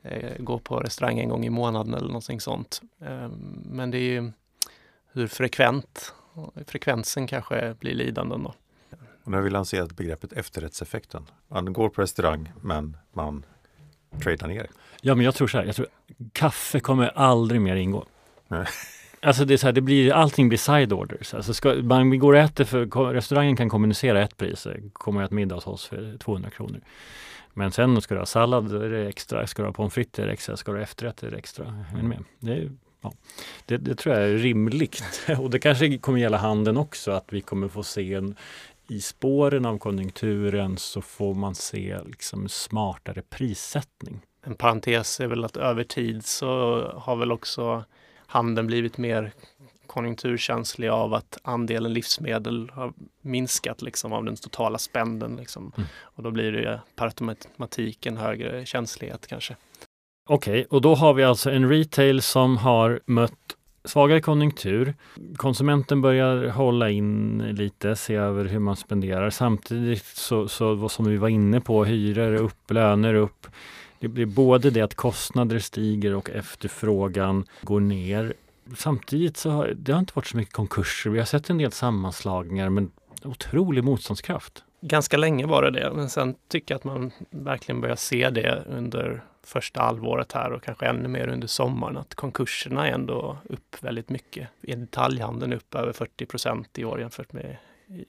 eh, 0.03 0.31
gå 0.39 0.59
på 0.59 0.81
restaurang 0.81 1.19
en 1.19 1.29
gång 1.29 1.45
i 1.45 1.51
månaden 1.51 1.95
eller 1.95 2.07
någonting 2.07 2.41
sånt. 2.41 2.83
Eh, 3.01 3.29
men 3.65 3.91
det 3.91 3.99
är 3.99 4.11
ju 4.11 4.33
hur 5.13 5.27
frekvent, 5.27 6.15
frekvensen 6.67 7.27
kanske 7.27 7.75
blir 7.81 7.95
lidande 7.95 8.37
då. 8.37 8.55
Och 9.25 9.31
nu 9.31 9.37
har 9.37 9.45
vi 9.45 9.51
lanserat 9.51 9.97
begreppet 9.97 10.33
efterrättseffekten. 10.33 11.27
Man 11.49 11.73
går 11.73 11.89
på 11.89 12.03
restaurang 12.03 12.53
men 12.63 12.97
man 13.13 13.45
tradar 14.23 14.49
ner. 14.49 14.67
Ja 15.01 15.15
men 15.15 15.25
jag 15.25 15.35
tror 15.35 15.49
så 15.49 15.59
här, 15.59 15.65
jag 15.65 15.77
tror 15.77 15.87
kaffe 16.33 16.81
kommer 16.81 17.09
aldrig 17.09 17.61
mer 17.61 17.77
ingå. 17.77 18.07
Alltså 19.23 19.45
det 19.45 19.55
är 19.55 19.59
så 19.59 19.67
här, 19.67 19.73
det 19.73 19.81
blir, 19.81 20.13
allting 20.13 20.49
blir 20.49 20.59
side 20.59 20.93
orders. 20.93 21.35
Alltså 21.35 21.55
ska, 21.55 21.75
man 21.75 22.19
går 22.19 22.33
och 22.33 22.39
äter 22.39 22.65
för 22.65 23.13
restaurangen 23.13 23.57
kan 23.57 23.69
kommunicera 23.69 24.23
ett 24.23 24.37
pris, 24.37 24.67
kommer 24.93 25.23
att 25.23 25.31
middag 25.31 25.55
hos 25.55 25.67
oss 25.67 25.87
för 25.87 26.19
200 26.19 26.51
kronor. 26.51 26.81
Men 27.55 27.73
sen 27.73 28.01
ska 28.01 28.15
du 28.15 28.21
ha 28.21 28.27
sallad, 28.27 28.83
är 28.83 28.89
det 28.89 29.09
extra. 29.09 29.47
Ska 29.47 29.63
du 29.63 29.69
ha 29.69 29.73
pommes 29.73 29.95
frites, 29.95 30.19
är 30.19 30.27
det 30.27 30.33
extra. 30.33 30.57
Ska 30.57 30.73
du 30.73 30.79
ha 30.79 30.83
efterrätt, 30.83 31.23
är 31.23 31.31
det 31.31 31.37
extra. 31.37 31.85
Men 31.95 32.09
med. 32.09 32.25
Det, 32.39 32.71
ja. 33.01 33.13
det, 33.67 33.77
det, 33.77 33.95
tror 33.95 34.15
jag 34.15 34.25
är 34.25 34.37
rimligt. 34.37 35.03
Och 35.39 35.51
det 35.51 35.59
kanske 35.59 35.99
kommer 35.99 36.19
gälla 36.19 36.37
handeln 36.37 36.77
också, 36.77 37.11
att 37.11 37.27
vi 37.29 37.41
kommer 37.41 37.69
få 37.69 37.83
se 37.83 38.15
en, 38.15 38.37
i 38.91 39.01
spåren 39.01 39.67
av 39.67 39.79
konjunkturen 39.79 40.77
så 40.77 41.03
får 41.03 41.35
man 41.35 41.55
se 41.55 41.99
liksom 42.05 42.49
smartare 42.49 43.23
prissättning. 43.23 44.21
En 44.43 44.55
parentes 44.55 45.21
är 45.21 45.27
väl 45.27 45.45
att 45.45 45.57
över 45.57 45.85
tid 45.85 46.25
så 46.25 46.83
har 46.97 47.17
väl 47.17 47.33
också 47.33 47.85
handeln 48.27 48.67
blivit 48.67 48.99
mer 48.99 49.33
konjunkturkänslig 49.87 50.89
av 50.89 51.15
att 51.15 51.39
andelen 51.43 51.93
livsmedel 51.93 52.71
har 52.75 52.93
minskat 53.21 53.83
liksom 53.83 54.13
av 54.13 54.25
den 54.25 54.37
totala 54.37 54.79
spänden. 54.79 55.37
Liksom. 55.37 55.73
Mm. 55.77 55.89
Och 55.99 56.23
då 56.23 56.31
blir 56.31 56.53
det 56.53 56.81
per 56.97 57.05
automatik 57.05 58.07
en 58.07 58.17
högre 58.17 58.67
känslighet 58.67 59.27
kanske. 59.27 59.57
Okej, 60.29 60.53
okay, 60.53 60.65
och 60.65 60.83
då 60.83 60.95
har 60.95 61.15
vi 61.15 61.25
alltså 61.25 61.51
en 61.51 61.69
retail 61.69 62.23
som 62.23 62.57
har 62.57 63.01
mött 63.07 63.57
svagare 63.85 64.21
konjunktur. 64.21 64.95
Konsumenten 65.37 66.01
börjar 66.01 66.49
hålla 66.49 66.91
in 66.91 67.39
lite, 67.39 67.97
se 67.97 68.15
över 68.15 68.45
hur 68.45 68.59
man 68.59 68.77
spenderar. 68.77 69.31
Samtidigt 69.31 70.05
så, 70.05 70.49
så 70.49 70.89
som 70.89 71.05
vi 71.09 71.17
var 71.17 71.29
inne 71.29 71.61
på, 71.61 71.85
hyror 71.85 72.35
upp, 72.35 72.71
löner 72.71 73.15
upp. 73.15 73.47
Det 74.01 74.09
blir 74.09 74.27
både 74.27 74.71
det 74.71 74.81
att 74.81 74.95
kostnader 74.95 75.59
stiger 75.59 76.15
och 76.15 76.31
efterfrågan 76.31 77.45
går 77.63 77.81
ner. 77.81 78.35
Samtidigt 78.77 79.37
så 79.37 79.51
har 79.51 79.75
det 79.77 79.93
har 79.93 79.99
inte 80.01 80.13
varit 80.17 80.27
så 80.27 80.37
mycket 80.37 80.55
konkurser. 80.55 81.11
Vi 81.11 81.19
har 81.19 81.27
sett 81.27 81.51
en 81.51 81.59
del 81.59 81.73
sammanslagningar 81.73 82.69
men 82.69 82.91
otrolig 83.25 83.85
motståndskraft. 83.85 84.65
Ganska 84.83 85.17
länge 85.17 85.47
var 85.47 85.63
det 85.63 85.71
det, 85.71 85.93
men 85.95 86.09
sen 86.09 86.35
tycker 86.49 86.75
jag 86.75 86.79
att 86.79 86.85
man 86.85 87.11
verkligen 87.31 87.81
börjar 87.81 87.97
se 87.97 88.31
det 88.31 88.65
under 88.67 89.25
första 89.43 89.83
halvåret 89.83 90.33
här 90.33 90.53
och 90.53 90.63
kanske 90.63 90.87
ännu 90.87 91.09
mer 91.09 91.29
under 91.29 91.49
sommaren 91.49 91.97
att 91.97 92.15
konkurserna 92.15 92.89
är 92.89 92.93
ändå 92.93 93.39
upp 93.45 93.77
väldigt 93.83 94.09
mycket. 94.09 94.49
I 94.61 94.75
detaljhandeln 94.75 95.53
upp 95.53 95.75
över 95.75 95.93
40 95.93 96.27
procent 96.27 96.79
i 96.79 96.85
år 96.85 97.01
jämfört 97.01 97.33
med 97.33 97.57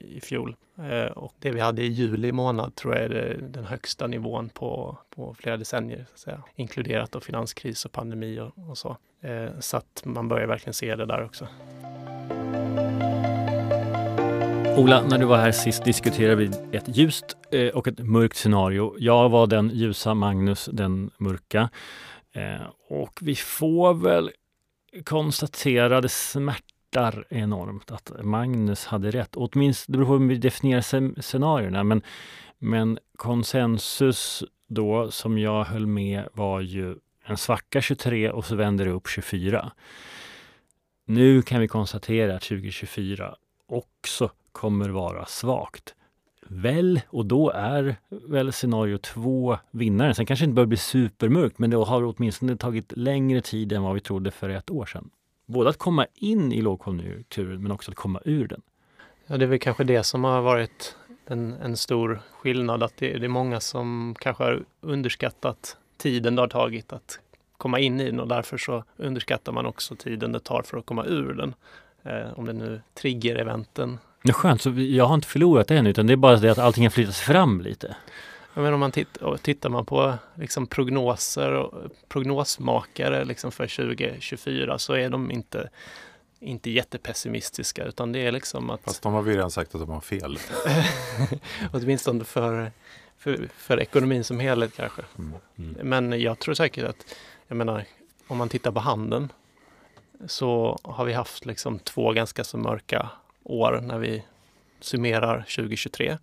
i 0.00 0.20
fjol. 0.20 0.56
Eh, 0.78 1.12
och 1.12 1.34
det 1.38 1.50
vi 1.50 1.60
hade 1.60 1.82
i 1.82 1.86
juli 1.86 2.32
månad 2.32 2.74
tror 2.74 2.94
jag 2.94 3.04
är 3.04 3.38
den 3.40 3.64
högsta 3.64 4.06
nivån 4.06 4.48
på, 4.48 4.98
på 5.10 5.34
flera 5.34 5.56
decennier, 5.56 6.06
så 6.08 6.12
att 6.12 6.18
säga. 6.18 6.42
inkluderat 6.54 7.12
då 7.12 7.20
finanskris 7.20 7.84
och 7.84 7.92
pandemi 7.92 8.40
och, 8.40 8.70
och 8.70 8.78
så. 8.78 8.96
Eh, 9.20 9.50
så 9.60 9.76
att 9.76 10.02
man 10.04 10.28
börjar 10.28 10.46
verkligen 10.46 10.74
se 10.74 10.96
det 10.96 11.06
där 11.06 11.24
också. 11.24 11.48
Ola, 14.76 15.02
när 15.02 15.18
du 15.18 15.24
var 15.24 15.36
här 15.36 15.52
sist 15.52 15.84
diskuterade 15.84 16.36
vi 16.36 16.76
ett 16.76 16.96
ljust 16.96 17.24
eh, 17.50 17.68
och 17.68 17.88
ett 17.88 17.98
mörkt 17.98 18.36
scenario. 18.36 18.96
Jag 18.98 19.28
var 19.28 19.46
den 19.46 19.70
ljusa, 19.74 20.14
Magnus 20.14 20.68
den 20.72 21.10
mörka. 21.18 21.70
Eh, 22.32 22.62
och 22.88 23.18
vi 23.22 23.34
får 23.34 23.94
väl 23.94 24.30
konstatera 25.04 26.00
det 26.00 26.08
smärtar 26.08 27.24
enormt 27.30 27.90
att 27.90 28.12
Magnus 28.22 28.84
hade 28.86 29.10
rätt. 29.10 29.36
Åtminstone, 29.36 29.94
det 29.94 29.98
beror 29.98 30.18
på 30.18 30.22
hur 30.22 30.28
vi 30.28 30.36
definierar 30.36 31.20
scenarierna, 31.20 31.84
men, 31.84 32.02
men 32.58 32.98
konsensus 33.16 34.44
då 34.68 35.10
som 35.10 35.38
jag 35.38 35.64
höll 35.64 35.86
med 35.86 36.28
var 36.32 36.60
ju 36.60 36.96
en 37.24 37.36
svacka 37.36 37.80
23 37.80 38.30
och 38.30 38.44
så 38.44 38.56
vänder 38.56 38.84
det 38.84 38.90
upp 38.90 39.08
24. 39.08 39.72
Nu 41.06 41.42
kan 41.42 41.60
vi 41.60 41.68
konstatera 41.68 42.36
att 42.36 42.42
2024 42.42 43.36
också 43.68 44.30
kommer 44.52 44.88
vara 44.88 45.26
svagt. 45.26 45.94
Väl, 46.48 47.00
och 47.08 47.26
då 47.26 47.50
är 47.50 47.96
väl 48.08 48.52
scenario 48.52 48.98
två 48.98 49.58
vinnaren. 49.70 50.14
Sen 50.14 50.26
kanske 50.26 50.44
det 50.44 50.48
inte 50.48 50.54
börjar 50.54 50.66
bli 50.66 50.76
supermörkt, 50.76 51.58
men 51.58 51.70
det 51.70 51.76
har 51.76 52.04
åtminstone 52.04 52.56
tagit 52.56 52.92
längre 52.96 53.40
tid 53.40 53.72
än 53.72 53.82
vad 53.82 53.94
vi 53.94 54.00
trodde 54.00 54.30
för 54.30 54.48
ett 54.48 54.70
år 54.70 54.86
sedan 54.86 55.10
både 55.52 55.70
att 55.70 55.78
komma 55.78 56.06
in 56.14 56.52
i 56.52 56.62
lågkonjunkturen 56.62 57.62
men 57.62 57.72
också 57.72 57.90
att 57.90 57.96
komma 57.96 58.20
ur 58.24 58.48
den. 58.48 58.62
Ja, 59.26 59.36
det 59.36 59.44
är 59.44 59.46
väl 59.46 59.58
kanske 59.58 59.84
det 59.84 60.02
som 60.02 60.24
har 60.24 60.42
varit 60.42 60.96
en, 61.26 61.52
en 61.52 61.76
stor 61.76 62.20
skillnad, 62.32 62.82
att 62.82 62.96
det, 62.96 63.18
det, 63.18 63.26
är 63.26 63.28
många 63.28 63.60
som 63.60 64.14
kanske 64.18 64.44
har 64.44 64.64
underskattat 64.80 65.76
tiden 65.96 66.36
det 66.36 66.42
har 66.42 66.48
tagit 66.48 66.92
att 66.92 67.18
komma 67.56 67.80
in 67.80 68.00
i 68.00 68.04
den 68.04 68.20
och 68.20 68.28
därför 68.28 68.58
så 68.58 68.84
underskattar 68.96 69.52
man 69.52 69.66
också 69.66 69.96
tiden 69.96 70.32
det 70.32 70.40
tar 70.40 70.62
för 70.62 70.78
att 70.78 70.86
komma 70.86 71.04
ur 71.04 71.34
den. 71.34 71.54
Eh, 72.02 72.38
om 72.38 72.44
det 72.44 72.52
nu 72.52 72.80
trigger-eventen. 72.94 73.98
Det 74.22 74.28
är 74.28 74.32
skönt, 74.32 74.62
så 74.62 74.70
jag 74.70 75.06
har 75.06 75.14
inte 75.14 75.28
förlorat 75.28 75.68
det 75.68 75.76
än 75.76 75.86
utan 75.86 76.06
det 76.06 76.12
är 76.12 76.16
bara 76.16 76.36
det 76.36 76.50
att 76.50 76.58
allting 76.58 76.84
har 76.84 76.90
flyttats 76.90 77.20
fram 77.20 77.60
lite. 77.60 77.96
Men 78.54 78.74
om 78.74 78.80
man 78.80 78.92
tittar, 78.92 79.36
tittar 79.36 79.70
man 79.70 79.84
på 79.84 80.14
liksom 80.34 80.66
prognoser 80.66 81.52
och 81.52 81.82
prognosmakare 82.08 83.24
liksom 83.24 83.52
för 83.52 83.66
2024 83.66 84.78
så 84.78 84.92
är 84.92 85.10
de 85.10 85.30
inte, 85.30 85.70
inte 86.40 86.70
jättepessimistiska 86.70 87.84
utan 87.84 88.12
det 88.12 88.18
är 88.18 88.32
liksom 88.32 88.70
att... 88.70 88.82
Fast 88.82 89.02
de 89.02 89.12
har 89.12 89.22
vi 89.22 89.36
redan 89.36 89.50
sagt 89.50 89.74
att 89.74 89.80
de 89.80 89.90
har 89.90 90.00
fel. 90.00 90.38
Åtminstone 91.72 92.24
för, 92.24 92.72
för, 93.18 93.48
för 93.56 93.80
ekonomin 93.80 94.24
som 94.24 94.40
helhet 94.40 94.76
kanske. 94.76 95.02
Mm. 95.18 95.34
Mm. 95.58 95.88
Men 95.88 96.20
jag 96.20 96.38
tror 96.38 96.54
säkert 96.54 96.84
att, 96.84 97.14
jag 97.48 97.56
menar, 97.56 97.84
om 98.26 98.36
man 98.36 98.48
tittar 98.48 98.72
på 98.72 98.80
handeln 98.80 99.32
så 100.26 100.78
har 100.82 101.04
vi 101.04 101.12
haft 101.12 101.46
liksom 101.46 101.78
två 101.78 102.12
ganska 102.12 102.44
så 102.44 102.56
mörka 102.56 103.10
år 103.44 103.80
när 103.82 103.98
vi 103.98 104.24
summerar 104.80 105.40
2023. 105.40 106.18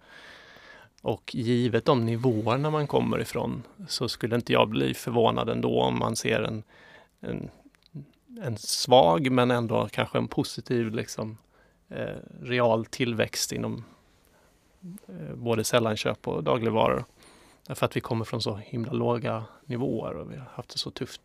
Och 1.01 1.35
givet 1.35 1.85
de 1.85 2.05
nivåerna 2.05 2.69
man 2.69 2.87
kommer 2.87 3.21
ifrån 3.21 3.63
så 3.87 4.09
skulle 4.09 4.35
inte 4.35 4.53
jag 4.53 4.69
bli 4.69 4.93
förvånad 4.93 5.49
ändå 5.49 5.81
om 5.81 5.99
man 5.99 6.15
ser 6.15 6.41
en, 6.41 6.63
en, 7.19 7.49
en 8.41 8.57
svag 8.57 9.31
men 9.31 9.51
ändå 9.51 9.87
kanske 9.91 10.17
en 10.17 10.27
positiv 10.27 10.91
liksom, 10.91 11.37
eh, 11.89 12.15
real 12.41 12.85
tillväxt 12.85 13.51
inom 13.51 13.85
eh, 15.07 15.35
både 15.35 15.63
sällanköp 15.63 16.27
och 16.27 16.43
dagligvaror. 16.43 17.05
Därför 17.67 17.85
att 17.85 17.95
vi 17.95 18.01
kommer 18.01 18.25
från 18.25 18.41
så 18.41 18.55
himla 18.55 18.91
låga 18.91 19.43
nivåer 19.65 20.13
och 20.13 20.31
vi 20.31 20.37
har 20.37 20.45
haft 20.53 20.69
det 20.69 20.77
så 20.77 20.91
tufft. 20.91 21.21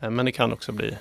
Eh, 0.00 0.10
men 0.10 0.26
det 0.26 0.32
kan 0.32 0.52
också 0.52 0.72
bli 0.72 0.96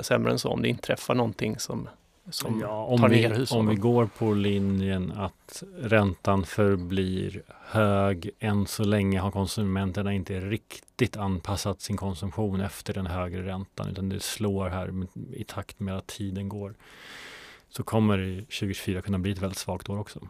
sämre 0.00 0.32
än 0.32 0.38
så 0.38 0.48
om 0.48 0.62
det 0.62 0.68
inträffar 0.68 1.14
någonting 1.14 1.58
som 1.58 1.88
som 2.30 2.60
ja, 2.60 2.84
om 2.84 3.00
tar 3.00 3.08
vi, 3.08 3.16
ner 3.16 3.34
hushållen. 3.34 3.68
Om 3.68 3.74
vi 3.74 3.80
går 3.80 4.06
på 4.06 4.32
linjen 4.32 5.12
att 5.12 5.62
räntan 5.78 6.44
förblir 6.44 7.42
hög. 7.64 8.30
Än 8.38 8.66
så 8.66 8.84
länge 8.84 9.20
har 9.20 9.30
konsumenterna 9.30 10.12
inte 10.12 10.40
riktigt 10.40 11.16
anpassat 11.16 11.80
sin 11.80 11.96
konsumtion 11.96 12.60
efter 12.60 12.94
den 12.94 13.06
högre 13.06 13.46
räntan 13.46 13.88
utan 13.88 14.08
det 14.08 14.20
slår 14.20 14.68
här 14.68 15.06
i 15.32 15.44
takt 15.44 15.80
med 15.80 15.96
att 15.96 16.06
tiden 16.06 16.48
går. 16.48 16.74
Så 17.68 17.82
kommer 17.82 18.40
2024 18.40 19.02
kunna 19.02 19.18
bli 19.18 19.32
ett 19.32 19.42
väldigt 19.42 19.58
svagt 19.58 19.88
år 19.88 19.98
också. 19.98 20.20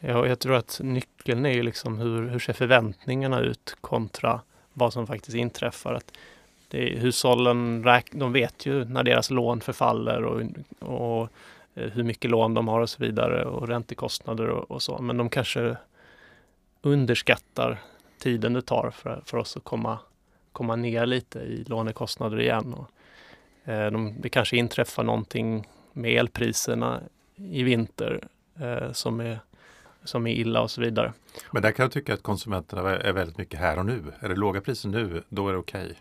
Ja, 0.00 0.26
jag 0.26 0.38
tror 0.38 0.54
att 0.54 0.80
nyckeln 0.82 1.46
är 1.46 1.52
ju 1.52 1.62
liksom 1.62 1.98
hur, 1.98 2.28
hur 2.28 2.38
ser 2.38 2.52
förväntningarna 2.52 3.40
ut 3.40 3.76
kontra 3.80 4.40
vad 4.72 4.92
som 4.92 5.06
faktiskt 5.06 5.36
inträffar. 5.36 5.94
Att 5.94 6.12
det 6.68 6.92
är, 6.92 6.98
hushållen 6.98 7.84
de 8.10 8.32
vet 8.32 8.66
ju 8.66 8.84
när 8.84 9.02
deras 9.02 9.30
lån 9.30 9.60
förfaller 9.60 10.24
och, 10.24 10.42
och 10.78 11.28
eh, 11.74 11.90
hur 11.90 12.02
mycket 12.02 12.30
lån 12.30 12.54
de 12.54 12.68
har 12.68 12.80
och 12.80 12.90
så 12.90 13.02
vidare 13.04 13.44
och 13.44 13.68
räntekostnader 13.68 14.48
och, 14.48 14.70
och 14.70 14.82
så. 14.82 14.98
Men 14.98 15.16
de 15.16 15.28
kanske 15.28 15.76
underskattar 16.82 17.78
tiden 18.18 18.52
det 18.52 18.62
tar 18.62 18.90
för, 18.90 19.22
för 19.24 19.38
oss 19.38 19.56
att 19.56 19.64
komma, 19.64 19.98
komma 20.52 20.76
ner 20.76 21.06
lite 21.06 21.38
i 21.38 21.64
lånekostnader 21.64 22.40
igen. 22.40 22.74
Och, 22.74 22.90
eh, 23.72 23.90
de, 23.90 24.14
det 24.20 24.28
kanske 24.28 24.56
inträffar 24.56 25.02
någonting 25.02 25.68
med 25.92 26.12
elpriserna 26.12 27.00
i 27.36 27.62
vinter 27.62 28.28
eh, 28.60 28.92
som, 28.92 29.20
är, 29.20 29.38
som 30.04 30.26
är 30.26 30.32
illa 30.32 30.60
och 30.60 30.70
så 30.70 30.80
vidare. 30.80 31.12
Men 31.50 31.62
där 31.62 31.72
kan 31.72 31.82
jag 31.82 31.92
tycka 31.92 32.14
att 32.14 32.22
konsumenterna 32.22 32.96
är 32.96 33.12
väldigt 33.12 33.38
mycket 33.38 33.60
här 33.60 33.78
och 33.78 33.86
nu. 33.86 34.04
Är 34.20 34.28
det 34.28 34.34
låga 34.34 34.60
priser 34.60 34.88
nu, 34.88 35.22
då 35.28 35.48
är 35.48 35.52
det 35.52 35.58
okej. 35.58 35.84
Okay. 35.84 35.96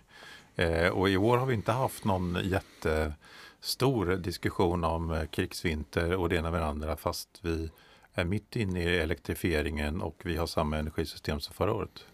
Eh, 0.58 0.90
och 0.90 1.10
i 1.10 1.18
år 1.18 1.38
har 1.38 1.46
vi 1.46 1.54
inte 1.54 1.72
haft 1.72 2.06
någon 2.06 2.38
jättestor 2.44 4.16
diskussion 4.16 4.84
om 4.84 5.12
eh, 5.12 5.26
krigsvinter 5.26 6.16
och 6.16 6.30
det 6.30 6.36
ena 6.36 6.52
med 6.52 6.62
det 6.62 6.66
andra 6.66 6.96
fast 6.96 7.40
vi 7.42 7.70
är 8.14 8.24
mitt 8.24 8.56
inne 8.56 8.84
i 8.84 8.98
elektrifieringen 8.98 10.02
och 10.02 10.22
vi 10.26 10.38
har 10.38 10.48
samma 10.48 10.78
energisystem 10.78 11.40
som 11.40 11.54
förra 11.54 11.74
året. 11.74 12.06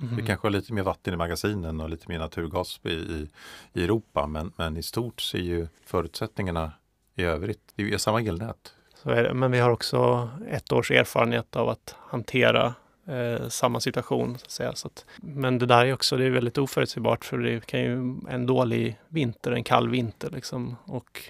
Mm. 0.00 0.16
Vi 0.16 0.26
kanske 0.26 0.46
har 0.46 0.52
lite 0.52 0.72
mer 0.72 0.82
vatten 0.82 1.14
i 1.14 1.16
magasinen 1.16 1.80
och 1.80 1.90
lite 1.90 2.08
mer 2.08 2.18
naturgas 2.18 2.80
i, 2.82 2.88
i, 2.88 3.28
i 3.72 3.84
Europa 3.84 4.26
men, 4.26 4.52
men 4.56 4.76
i 4.76 4.82
stort 4.82 5.20
ser 5.20 5.38
ju 5.38 5.68
förutsättningarna 5.84 6.72
i 7.14 7.22
övrigt, 7.22 7.72
det 7.74 7.92
är 7.92 7.98
samma 7.98 8.22
elnät. 8.22 8.74
Så 8.94 9.10
är 9.10 9.22
det. 9.22 9.34
Men 9.34 9.50
vi 9.50 9.58
har 9.58 9.70
också 9.70 10.30
ett 10.48 10.72
års 10.72 10.90
erfarenhet 10.90 11.56
av 11.56 11.68
att 11.68 11.94
hantera 11.98 12.74
eh, 13.06 13.48
samma 13.48 13.80
situation. 13.80 14.38
Så 14.38 14.44
att 14.44 14.50
säga. 14.50 14.74
Så 14.74 14.86
att, 14.86 15.04
men 15.16 15.58
det 15.58 15.66
där 15.66 15.86
är 15.86 15.92
också 15.92 16.16
det 16.16 16.24
är 16.24 16.30
väldigt 16.30 16.58
oförutsägbart 16.58 17.24
för 17.24 17.38
det 17.38 17.66
kan 17.66 17.80
ju 17.80 18.16
en 18.28 18.46
dålig 18.46 18.98
vinter, 19.08 19.52
en 19.52 19.64
kall 19.64 19.88
vinter 19.88 20.30
liksom, 20.30 20.76
och 20.84 21.22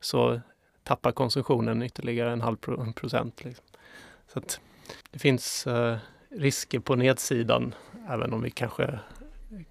så 0.00 0.40
tappar 0.82 1.12
konsumtionen 1.12 1.82
ytterligare 1.82 2.32
en 2.32 2.40
halv 2.40 2.56
procent. 2.92 3.44
Liksom. 3.44 3.64
Så 4.32 4.38
att 4.38 4.60
det 5.10 5.18
finns 5.18 5.66
eh, 5.66 5.96
risker 6.30 6.80
på 6.80 6.96
nedsidan 6.96 7.74
även 8.08 8.32
om 8.32 8.42
vi 8.42 8.50
kanske 8.50 8.98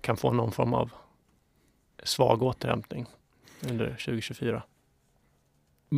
kan 0.01 0.17
få 0.17 0.33
någon 0.33 0.51
form 0.51 0.73
av 0.73 0.91
svag 2.03 2.43
återhämtning 2.43 3.05
under 3.69 3.85
2024. 3.85 4.63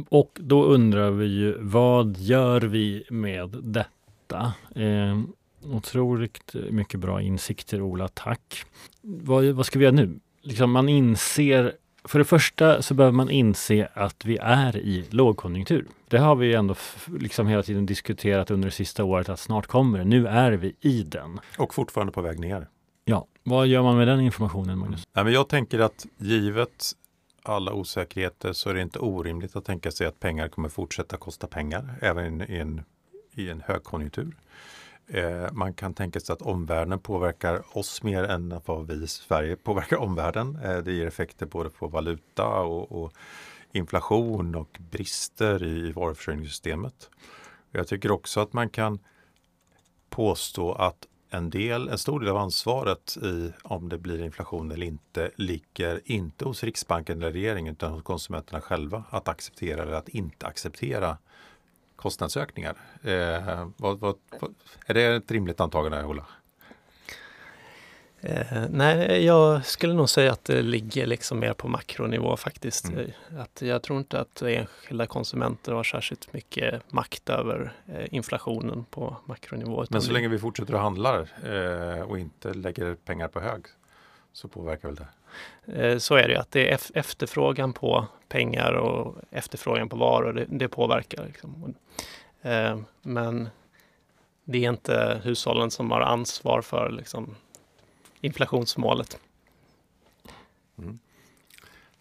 Och 0.09 0.39
då 0.41 0.63
undrar 0.63 1.11
vi 1.11 1.25
ju, 1.25 1.57
vad 1.59 2.17
gör 2.17 2.61
vi 2.61 3.05
med 3.09 3.49
detta? 3.49 4.53
Eh, 4.75 5.21
otroligt 5.71 6.55
mycket 6.69 6.99
bra 6.99 7.21
insikter, 7.21 7.81
Ola. 7.81 8.07
Tack. 8.07 8.65
Vad, 9.01 9.45
vad 9.45 9.65
ska 9.65 9.79
vi 9.79 9.85
göra 9.85 9.95
nu? 9.95 10.19
Liksom 10.41 10.71
man 10.71 10.89
inser 10.89 11.73
för 12.03 12.19
det 12.19 12.25
första 12.25 12.81
så 12.81 12.93
behöver 12.93 13.15
man 13.15 13.29
inse 13.29 13.87
att 13.93 14.25
vi 14.25 14.37
är 14.37 14.77
i 14.77 15.05
lågkonjunktur. 15.09 15.87
Det 16.07 16.17
har 16.17 16.35
vi 16.35 16.53
ändå 16.53 16.75
liksom 17.19 17.47
hela 17.47 17.63
tiden 17.63 17.85
diskuterat 17.85 18.51
under 18.51 18.67
det 18.67 18.71
sista 18.71 19.03
året 19.03 19.29
att 19.29 19.39
snart 19.39 19.67
kommer 19.67 19.99
det. 19.99 20.05
Nu 20.05 20.27
är 20.27 20.51
vi 20.51 20.75
i 20.81 21.03
den. 21.03 21.39
Och 21.57 21.73
fortfarande 21.73 22.13
på 22.13 22.21
väg 22.21 22.39
ner. 22.39 22.67
Ja, 23.05 23.27
vad 23.43 23.67
gör 23.67 23.83
man 23.83 23.97
med 23.97 24.07
den 24.07 24.21
informationen 24.21 24.77
Magnus? 24.77 25.03
Nej, 25.15 25.23
men 25.23 25.33
jag 25.33 25.49
tänker 25.49 25.79
att 25.79 26.05
givet 26.17 26.91
alla 27.43 27.73
osäkerheter 27.73 28.53
så 28.53 28.69
är 28.69 28.73
det 28.73 28.81
inte 28.81 28.99
orimligt 28.99 29.55
att 29.55 29.65
tänka 29.65 29.91
sig 29.91 30.07
att 30.07 30.19
pengar 30.19 30.47
kommer 30.47 30.69
fortsätta 30.69 31.17
kosta 31.17 31.47
pengar 31.47 31.95
även 32.01 32.41
i 32.51 32.57
en, 32.57 32.83
i 33.33 33.49
en 33.49 33.61
högkonjunktur. 33.61 34.35
Eh, 35.07 35.51
man 35.51 35.73
kan 35.73 35.93
tänka 35.93 36.19
sig 36.19 36.33
att 36.33 36.41
omvärlden 36.41 36.99
påverkar 36.99 37.77
oss 37.77 38.03
mer 38.03 38.23
än 38.23 38.61
vad 38.65 38.87
vi 38.87 39.03
i 39.03 39.07
Sverige 39.07 39.55
påverkar 39.55 39.97
omvärlden. 39.97 40.59
Eh, 40.63 40.77
det 40.77 40.93
ger 40.93 41.07
effekter 41.07 41.45
både 41.45 41.69
på 41.69 41.87
valuta 41.87 42.47
och, 42.47 43.03
och 43.03 43.13
inflation 43.71 44.55
och 44.55 44.77
brister 44.91 45.63
i 45.63 45.91
varuförsörjningssystemet. 45.91 47.09
Jag 47.71 47.87
tycker 47.87 48.11
också 48.11 48.39
att 48.39 48.53
man 48.53 48.69
kan 48.69 48.99
påstå 50.09 50.73
att 50.73 51.07
en 51.29 51.49
del, 51.49 51.89
en 51.89 51.97
stor 51.97 52.19
del 52.19 52.29
av 52.29 52.37
ansvaret 52.37 53.17
i 53.17 53.51
om 53.63 53.89
det 53.89 53.97
blir 53.97 54.23
inflation 54.23 54.71
eller 54.71 54.85
inte 54.85 55.31
ligger 55.35 56.01
inte 56.05 56.45
hos 56.45 56.63
Riksbanken 56.63 57.17
eller 57.17 57.31
regeringen 57.31 57.73
utan 57.73 57.91
hos 57.91 58.03
konsumenterna 58.03 58.61
själva 58.61 59.03
att 59.09 59.27
acceptera 59.27 59.81
eller 59.81 59.93
att 59.93 60.09
inte 60.09 60.47
acceptera 60.47 61.17
kostnadsökningar. 62.03 62.75
Eh, 63.03 63.67
vad, 63.77 63.99
vad, 63.99 64.15
vad, 64.39 64.53
är 64.85 64.93
det 64.93 65.03
ett 65.03 65.31
rimligt 65.31 65.59
antagande, 65.59 66.03
Ola? 66.03 66.25
Eh, 68.21 68.65
nej, 68.69 69.25
jag 69.25 69.65
skulle 69.65 69.93
nog 69.93 70.09
säga 70.09 70.31
att 70.31 70.45
det 70.45 70.61
ligger 70.61 71.05
liksom 71.05 71.39
mer 71.39 71.53
på 71.53 71.67
makronivå 71.67 72.37
faktiskt. 72.37 72.89
Mm. 72.89 73.11
Att 73.39 73.61
jag 73.61 73.83
tror 73.83 73.99
inte 73.99 74.19
att 74.19 74.41
enskilda 74.41 75.05
konsumenter 75.05 75.71
har 75.71 75.83
särskilt 75.83 76.33
mycket 76.33 76.91
makt 76.91 77.29
över 77.29 77.73
eh, 77.87 78.13
inflationen 78.13 78.85
på 78.89 79.17
makronivå. 79.25 79.85
Men 79.89 80.01
så 80.01 80.11
länge 80.11 80.27
vi 80.27 80.39
fortsätter 80.39 80.73
att 80.73 80.81
handla 80.81 81.19
eh, 81.21 82.01
och 82.01 82.19
inte 82.19 82.53
lägger 82.53 82.95
pengar 82.95 83.27
på 83.27 83.39
hög 83.39 83.65
så 84.33 84.47
påverkar 84.47 84.87
väl 84.87 84.95
det? 84.95 85.07
Eh, 85.73 85.97
så 85.97 86.15
är 86.15 86.27
det 86.27 86.39
att 86.39 86.51
det 86.51 86.71
är 86.71 86.79
efterfrågan 86.93 87.73
på 87.73 88.07
pengar 88.27 88.73
och 88.73 89.15
efterfrågan 89.31 89.89
på 89.89 89.95
varor, 89.95 90.33
det, 90.33 90.45
det 90.49 90.67
påverkar. 90.67 91.25
Liksom. 91.25 91.75
Eh, 92.41 92.79
men 93.01 93.49
det 94.43 94.65
är 94.65 94.69
inte 94.69 95.21
hushållen 95.23 95.71
som 95.71 95.91
har 95.91 96.01
ansvar 96.01 96.61
för 96.61 96.91
liksom, 96.91 97.35
inflationsmålet. 98.21 99.17
Mm. 100.77 100.99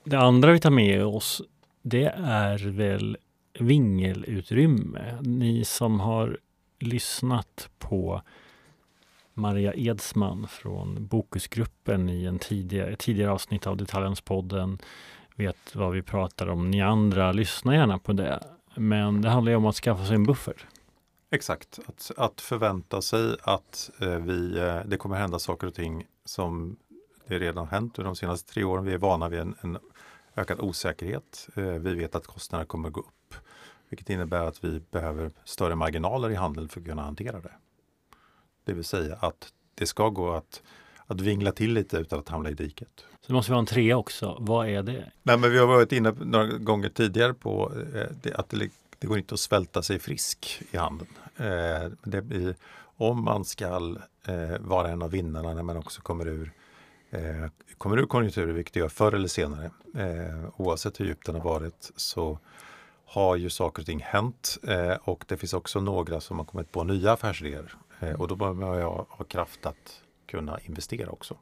Det 0.04 0.18
andra 0.18 0.52
vi 0.52 0.60
tar 0.60 0.70
med 0.70 1.04
oss, 1.04 1.42
det 1.82 2.14
är 2.24 2.58
väl 2.58 3.16
vingelutrymme. 3.58 5.18
Ni 5.20 5.64
som 5.64 6.00
har 6.00 6.38
lyssnat 6.78 7.68
på 7.78 8.22
Maria 9.34 9.74
Edsman 9.74 10.48
från 10.48 11.06
Bokusgruppen 11.06 12.08
i 12.08 12.24
en 12.24 12.38
tidigare, 12.38 12.96
tidigare 12.96 13.30
avsnitt 13.30 13.66
av 13.66 13.76
Detaljhandelspodden 13.76 14.78
vet 15.36 15.74
vad 15.74 15.92
vi 15.92 16.02
pratar 16.02 16.46
om. 16.46 16.70
Ni 16.70 16.82
andra, 16.82 17.32
lyssna 17.32 17.74
gärna 17.74 17.98
på 17.98 18.12
det. 18.12 18.42
Men 18.74 19.22
det 19.22 19.28
handlar 19.28 19.52
ju 19.52 19.56
om 19.56 19.66
att 19.66 19.76
skaffa 19.76 20.04
sig 20.04 20.14
en 20.14 20.24
buffert. 20.24 20.66
Exakt, 21.30 21.78
att, 21.86 22.10
att 22.16 22.40
förvänta 22.40 23.02
sig 23.02 23.36
att 23.42 23.90
eh, 24.00 24.16
vi, 24.16 24.58
eh, 24.58 24.80
det 24.86 24.96
kommer 24.96 25.16
hända 25.16 25.38
saker 25.38 25.66
och 25.66 25.74
ting 25.74 26.06
som 26.24 26.76
det 27.26 27.38
redan 27.38 27.66
hänt 27.68 27.98
under 27.98 28.08
de 28.08 28.16
senaste 28.16 28.52
tre 28.52 28.64
åren. 28.64 28.84
Vi 28.84 28.92
är 28.92 28.98
vana 28.98 29.28
vid 29.28 29.40
en, 29.40 29.54
en 29.60 29.78
ökad 30.36 30.60
osäkerhet. 30.60 31.48
Eh, 31.56 31.64
vi 31.64 31.94
vet 31.94 32.14
att 32.14 32.26
kostnaderna 32.26 32.66
kommer 32.66 32.90
gå 32.90 33.00
upp, 33.00 33.34
vilket 33.88 34.10
innebär 34.10 34.46
att 34.46 34.64
vi 34.64 34.80
behöver 34.90 35.30
större 35.44 35.74
marginaler 35.74 36.30
i 36.30 36.34
handeln 36.34 36.68
för 36.68 36.80
att 36.80 36.86
kunna 36.86 37.02
hantera 37.02 37.40
det. 37.40 37.52
Det 38.64 38.72
vill 38.72 38.84
säga 38.84 39.16
att 39.20 39.52
det 39.74 39.86
ska 39.86 40.08
gå 40.08 40.32
att, 40.32 40.62
att 41.06 41.20
vingla 41.20 41.52
till 41.52 41.72
lite 41.72 41.96
utan 41.96 42.18
att 42.18 42.28
hamna 42.28 42.50
i 42.50 42.54
diket. 42.54 42.88
Så 42.96 43.26
det 43.26 43.32
måste 43.32 43.52
vara 43.52 43.60
en 43.60 43.66
trea 43.66 43.96
också. 43.96 44.36
Vad 44.40 44.68
är 44.68 44.82
det? 44.82 45.12
Nej, 45.22 45.38
men 45.38 45.50
vi 45.50 45.58
har 45.58 45.66
varit 45.66 45.92
inne 45.92 46.10
några 46.10 46.46
gånger 46.46 46.88
tidigare 46.88 47.34
på 47.34 47.72
eh, 47.94 48.06
det, 48.22 48.34
att 48.34 48.48
det, 48.48 48.68
det, 48.98 49.06
går 49.06 49.18
inte 49.18 49.34
att 49.34 49.40
svälta 49.40 49.82
sig 49.82 49.98
frisk 49.98 50.62
i 50.70 50.76
handeln. 50.76 51.10
Eh, 51.36 51.90
det 52.02 52.22
blir, 52.22 52.54
om 52.96 53.24
man 53.24 53.44
ska 53.44 53.96
eh, 54.26 54.58
vara 54.60 54.88
en 54.88 55.02
av 55.02 55.10
vinnarna 55.10 55.54
när 55.54 55.62
man 55.62 55.76
också 55.76 56.02
kommer 56.02 56.28
ur 56.28 56.52
eh, 57.10 57.46
kommer 57.78 57.98
ur 57.98 58.06
konjunkturer, 58.06 58.52
vilket 58.52 58.74
det 58.74 58.80
gör 58.80 58.88
förr 58.88 59.12
eller 59.14 59.28
senare, 59.28 59.70
eh, 59.96 60.50
oavsett 60.56 61.00
hur 61.00 61.04
djupt 61.04 61.26
den 61.26 61.34
har 61.34 61.42
varit, 61.42 61.90
så 61.96 62.38
har 63.06 63.36
ju 63.36 63.50
saker 63.50 63.82
och 63.82 63.86
ting 63.86 64.00
hänt 64.00 64.58
eh, 64.68 64.94
och 65.02 65.24
det 65.28 65.36
finns 65.36 65.52
också 65.52 65.80
några 65.80 66.20
som 66.20 66.38
har 66.38 66.44
kommit 66.44 66.72
på 66.72 66.84
nya 66.84 67.12
affärsidéer 67.12 67.74
Eh, 68.02 68.20
och 68.20 68.28
då 68.28 68.36
behöver 68.36 68.80
jag 68.80 69.06
ha 69.08 69.24
kraft 69.24 69.66
att 69.66 70.02
kunna 70.26 70.58
investera 70.60 71.10
också. 71.10 71.36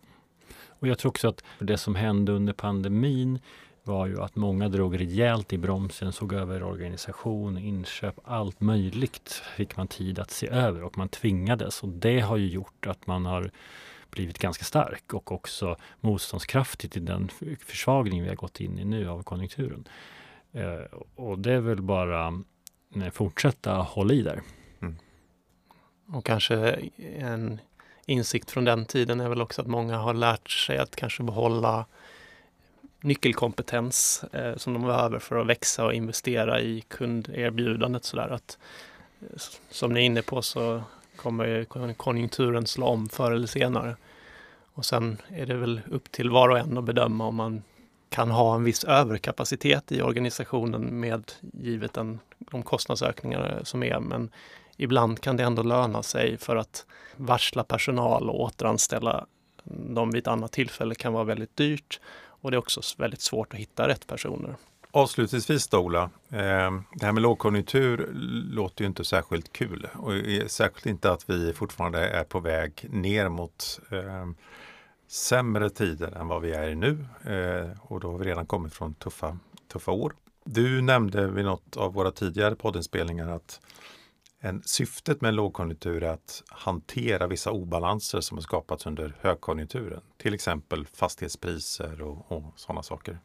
Och 0.69 0.89
jag 0.89 0.99
tror 0.99 1.11
också 1.11 1.29
att 1.29 1.45
det 1.59 1.79
som 1.79 1.95
hände 1.95 2.33
under 2.33 2.53
pandemin 2.53 3.39
var 3.83 4.07
ju 4.07 4.23
att 4.23 4.37
många 4.37 4.69
drog 4.69 5.01
rejält 5.01 5.53
i 5.53 5.59
bromsen, 5.59 6.13
såg 6.13 6.33
över 6.33 6.63
organisation, 6.63 7.59
inköp, 7.59 8.15
allt 8.25 8.61
möjligt 8.61 9.43
fick 9.57 9.77
man 9.77 9.89
tid 9.89 10.19
att 10.19 10.31
se 10.31 10.49
över 10.49 10.83
och 10.83 10.99
man 10.99 11.09
tvingades. 11.09 11.83
Och 11.83 11.89
det 11.89 12.21
har 12.21 12.37
ju 12.37 12.47
gjort 12.47 12.87
att 12.87 13.07
man 13.07 13.27
har 13.27 13.51
blivit 14.11 14.39
ganska 14.39 14.65
stark 14.65 15.15
och 15.15 15.33
också 15.33 15.77
motståndskraftig 16.01 16.91
till 16.91 17.05
den 17.05 17.29
försvagning 17.67 18.23
vi 18.23 18.29
har 18.29 18.37
gått 18.37 18.61
in 18.61 18.79
i 18.79 18.85
nu 18.85 19.09
av 19.09 19.23
konjunkturen. 19.23 19.89
Eh, 20.53 20.99
och 21.15 21.39
det 21.39 21.53
är 21.53 21.61
väl 21.61 21.83
bara 21.83 22.43
eh, 22.97 23.11
fortsätta 23.11 23.75
hålla 23.75 24.15
i 24.15 24.23
där. 24.23 24.43
Och 26.13 26.25
kanske 26.25 26.79
en 27.19 27.61
insikt 28.07 28.51
från 28.51 28.65
den 28.65 28.85
tiden 28.85 29.21
är 29.21 29.29
väl 29.29 29.43
också 29.43 29.63
att 29.63 29.69
många 29.69 29.97
har 29.97 30.15
lärt 30.15 30.51
sig 30.51 30.79
att 30.79 30.97
kanske 30.97 31.23
behålla 31.23 31.85
nyckelkompetens 33.01 34.25
eh, 34.33 34.57
som 34.57 34.73
de 34.73 34.83
behöver 34.83 35.19
för 35.19 35.37
att 35.37 35.47
växa 35.47 35.85
och 35.85 35.95
investera 35.95 36.61
i 36.61 36.81
kunderbjudandet. 36.89 38.05
Sådär. 38.05 38.29
Att, 38.29 38.59
eh, 39.21 39.41
som 39.71 39.93
ni 39.93 40.01
är 40.01 40.05
inne 40.05 40.23
på 40.23 40.43
så 40.43 40.83
kommer 41.17 41.95
konjunkturen 41.95 42.67
slå 42.67 42.87
om 42.87 43.09
förr 43.09 43.33
eller 43.33 43.47
senare. 43.47 43.97
Och 44.75 44.85
sen 44.85 45.19
är 45.29 45.47
det 45.47 45.55
väl 45.55 45.81
upp 45.91 46.13
till 46.13 46.31
var 46.31 46.49
och 46.49 46.59
en 46.59 46.79
att 46.79 46.85
bedöma 46.85 47.27
om 47.27 47.35
man 47.35 47.63
kan 48.09 48.31
ha 48.31 48.55
en 48.55 48.65
viss 48.65 48.85
överkapacitet 48.85 49.93
i 49.93 50.03
organisationen 50.03 51.01
med 51.01 51.33
givet 51.41 51.93
den, 51.93 52.19
de 52.39 52.63
kostnadsökningar 52.63 53.61
som 53.65 53.83
är. 53.83 54.01
Men 54.01 54.31
ibland 54.83 55.21
kan 55.21 55.37
det 55.37 55.43
ändå 55.43 55.63
löna 55.63 56.03
sig 56.03 56.39
för 56.39 56.57
att 56.57 56.87
varsla 57.17 57.65
personal 57.65 58.31
och 58.31 58.41
återanställa 58.41 59.27
dem 59.65 60.11
vid 60.11 60.23
ett 60.23 60.29
annat 60.29 60.53
tillfälle 60.53 60.95
kan 60.95 61.13
vara 61.13 61.25
väldigt 61.25 61.57
dyrt 61.57 62.01
och 62.23 62.51
det 62.51 62.57
är 62.57 62.59
också 62.59 62.81
väldigt 62.99 63.21
svårt 63.21 63.55
att 63.55 63.61
hitta 63.61 63.89
rätt 63.89 64.07
personer. 64.07 64.57
Avslutningsvis 64.93 65.69
då 65.69 65.79
Ola, 65.79 66.03
eh, 66.29 66.73
det 66.95 67.07
här 67.07 67.13
med 67.13 67.23
lågkonjunktur 67.23 68.11
låter 68.53 68.83
ju 68.83 68.87
inte 68.87 69.05
särskilt 69.05 69.53
kul 69.53 69.89
och 69.95 70.13
särskilt 70.47 70.87
inte 70.87 71.13
att 71.13 71.31
vi 71.31 71.53
fortfarande 71.53 72.09
är 72.09 72.25
på 72.25 72.41
väg 72.41 72.87
ner 72.91 73.29
mot 73.29 73.81
eh, 73.91 74.27
sämre 75.09 75.71
tider 75.71 76.13
än 76.13 76.29
vad 76.29 76.43
vi 76.43 76.53
är 76.53 76.69
i 76.69 76.75
nu 76.75 77.07
eh, 77.25 77.79
och 77.83 78.01
då 78.01 78.11
har 78.11 78.19
vi 78.19 78.25
redan 78.25 78.47
kommit 78.47 78.75
från 78.75 78.95
tuffa, 78.95 79.39
tuffa 79.73 79.93
år. 79.93 80.13
Du 80.45 80.83
nämnde 80.83 81.27
vid 81.27 81.45
något 81.45 81.77
av 81.77 81.95
våra 81.95 82.11
tidigare 82.11 82.55
poddinspelningar 82.55 83.29
att 83.29 83.61
en, 84.41 84.63
syftet 84.65 85.21
med 85.21 85.29
en 85.29 85.35
lågkonjunktur 85.35 86.03
är 86.03 86.11
att 86.11 86.43
hantera 86.49 87.27
vissa 87.27 87.51
obalanser 87.51 88.21
som 88.21 88.37
har 88.37 88.43
skapats 88.43 88.87
under 88.87 89.17
högkonjunkturen. 89.21 90.01
Till 90.17 90.35
exempel 90.35 90.87
fastighetspriser 90.87 92.03
och, 92.03 92.33
och 92.33 92.43
sådana 92.57 92.83
saker. 92.83 93.19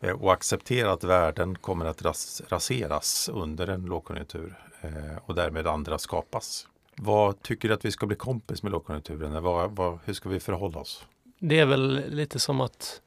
Eh, 0.00 0.22
och 0.22 0.32
acceptera 0.32 0.92
att 0.92 1.04
värden 1.04 1.58
kommer 1.58 1.84
att 1.84 2.02
ras, 2.02 2.42
raseras 2.48 3.30
under 3.32 3.66
en 3.66 3.84
lågkonjunktur 3.84 4.58
eh, 4.80 5.18
och 5.24 5.34
därmed 5.34 5.66
andra 5.66 5.98
skapas. 5.98 6.68
Vad 6.96 7.42
tycker 7.42 7.68
du 7.68 7.74
att 7.74 7.84
vi 7.84 7.92
ska 7.92 8.06
bli 8.06 8.16
kompis 8.16 8.62
med 8.62 8.72
lågkonjunkturen? 8.72 9.42
Vad, 9.42 9.76
vad, 9.76 9.98
hur 10.04 10.12
ska 10.12 10.28
vi 10.28 10.40
förhålla 10.40 10.78
oss? 10.78 11.06
Det 11.38 11.58
är 11.58 11.66
väl 11.66 12.04
lite 12.08 12.38
som 12.38 12.60
att 12.60 13.02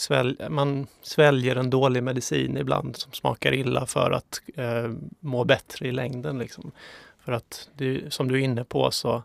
svälj, 0.00 0.36
man 0.48 0.86
sväljer 1.02 1.56
en 1.56 1.70
dålig 1.70 2.02
medicin 2.02 2.56
ibland 2.56 2.96
som 2.96 3.12
smakar 3.12 3.54
illa 3.54 3.86
för 3.86 4.10
att 4.10 4.40
eh, 4.56 4.90
må 5.20 5.44
bättre 5.44 5.88
i 5.88 5.92
längden. 5.92 6.38
Liksom. 6.38 6.72
För 7.24 7.32
att 7.32 7.68
det, 7.74 8.12
som 8.12 8.28
du 8.28 8.34
är 8.34 8.44
inne 8.44 8.64
på 8.64 8.90
så 8.90 9.22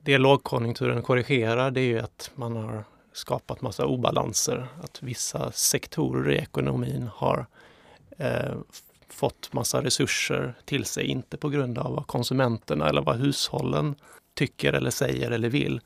det 0.00 0.18
lågkonjunkturen 0.18 1.02
korrigerar 1.02 1.70
det 1.70 1.80
är 1.80 1.84
ju 1.84 1.98
att 1.98 2.30
man 2.34 2.56
har 2.56 2.84
skapat 3.12 3.60
massa 3.60 3.86
obalanser. 3.86 4.66
Att 4.82 5.02
vissa 5.02 5.52
sektorer 5.52 6.30
i 6.30 6.36
ekonomin 6.36 7.10
har 7.14 7.46
eh, 8.18 8.54
fått 9.08 9.52
massa 9.52 9.84
resurser 9.84 10.54
till 10.64 10.84
sig, 10.84 11.06
inte 11.06 11.36
på 11.36 11.48
grund 11.48 11.78
av 11.78 11.94
vad 11.94 12.06
konsumenterna 12.06 12.88
eller 12.88 13.02
vad 13.02 13.16
hushållen 13.16 13.94
tycker 14.34 14.72
eller 14.72 14.90
säger 14.90 15.30
eller 15.30 15.48
vill, 15.48 15.80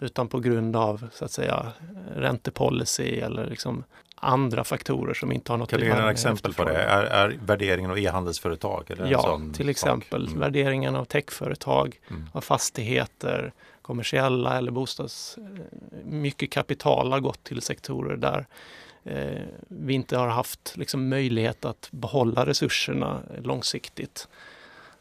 utan 0.00 0.28
på 0.28 0.40
grund 0.40 0.76
av 0.76 1.08
så 1.12 1.24
att 1.24 1.30
säga 1.30 1.72
räntepolicy 2.16 3.20
eller 3.20 3.46
liksom 3.46 3.84
andra 4.14 4.64
faktorer 4.64 5.14
som 5.14 5.32
inte 5.32 5.52
har 5.52 5.56
något 5.58 5.70
Kan 5.70 5.80
du 5.80 5.86
ge 5.86 5.94
några 5.94 6.10
exempel 6.10 6.54
på 6.54 6.64
det? 6.64 6.76
Är, 6.76 7.04
är 7.04 7.38
värderingen 7.44 7.90
av 7.90 7.98
e-handelsföretag? 7.98 8.90
ja, 9.06 9.40
till 9.54 9.68
exempel 9.68 10.26
mm. 10.26 10.40
värderingen 10.40 10.96
av 10.96 11.04
techföretag, 11.04 12.00
mm. 12.10 12.26
av 12.32 12.40
fastigheter, 12.40 13.52
kommersiella 13.82 14.58
eller 14.58 14.72
bostads... 14.72 15.38
Mycket 16.04 16.50
kapital 16.50 17.12
har 17.12 17.20
gått 17.20 17.44
till 17.44 17.62
sektorer 17.62 18.16
där 18.16 18.46
eh, 19.04 19.42
vi 19.68 19.94
inte 19.94 20.16
har 20.16 20.28
haft 20.28 20.76
liksom, 20.76 21.08
möjlighet 21.08 21.64
att 21.64 21.88
behålla 21.90 22.46
resurserna 22.46 23.20
långsiktigt. 23.42 24.28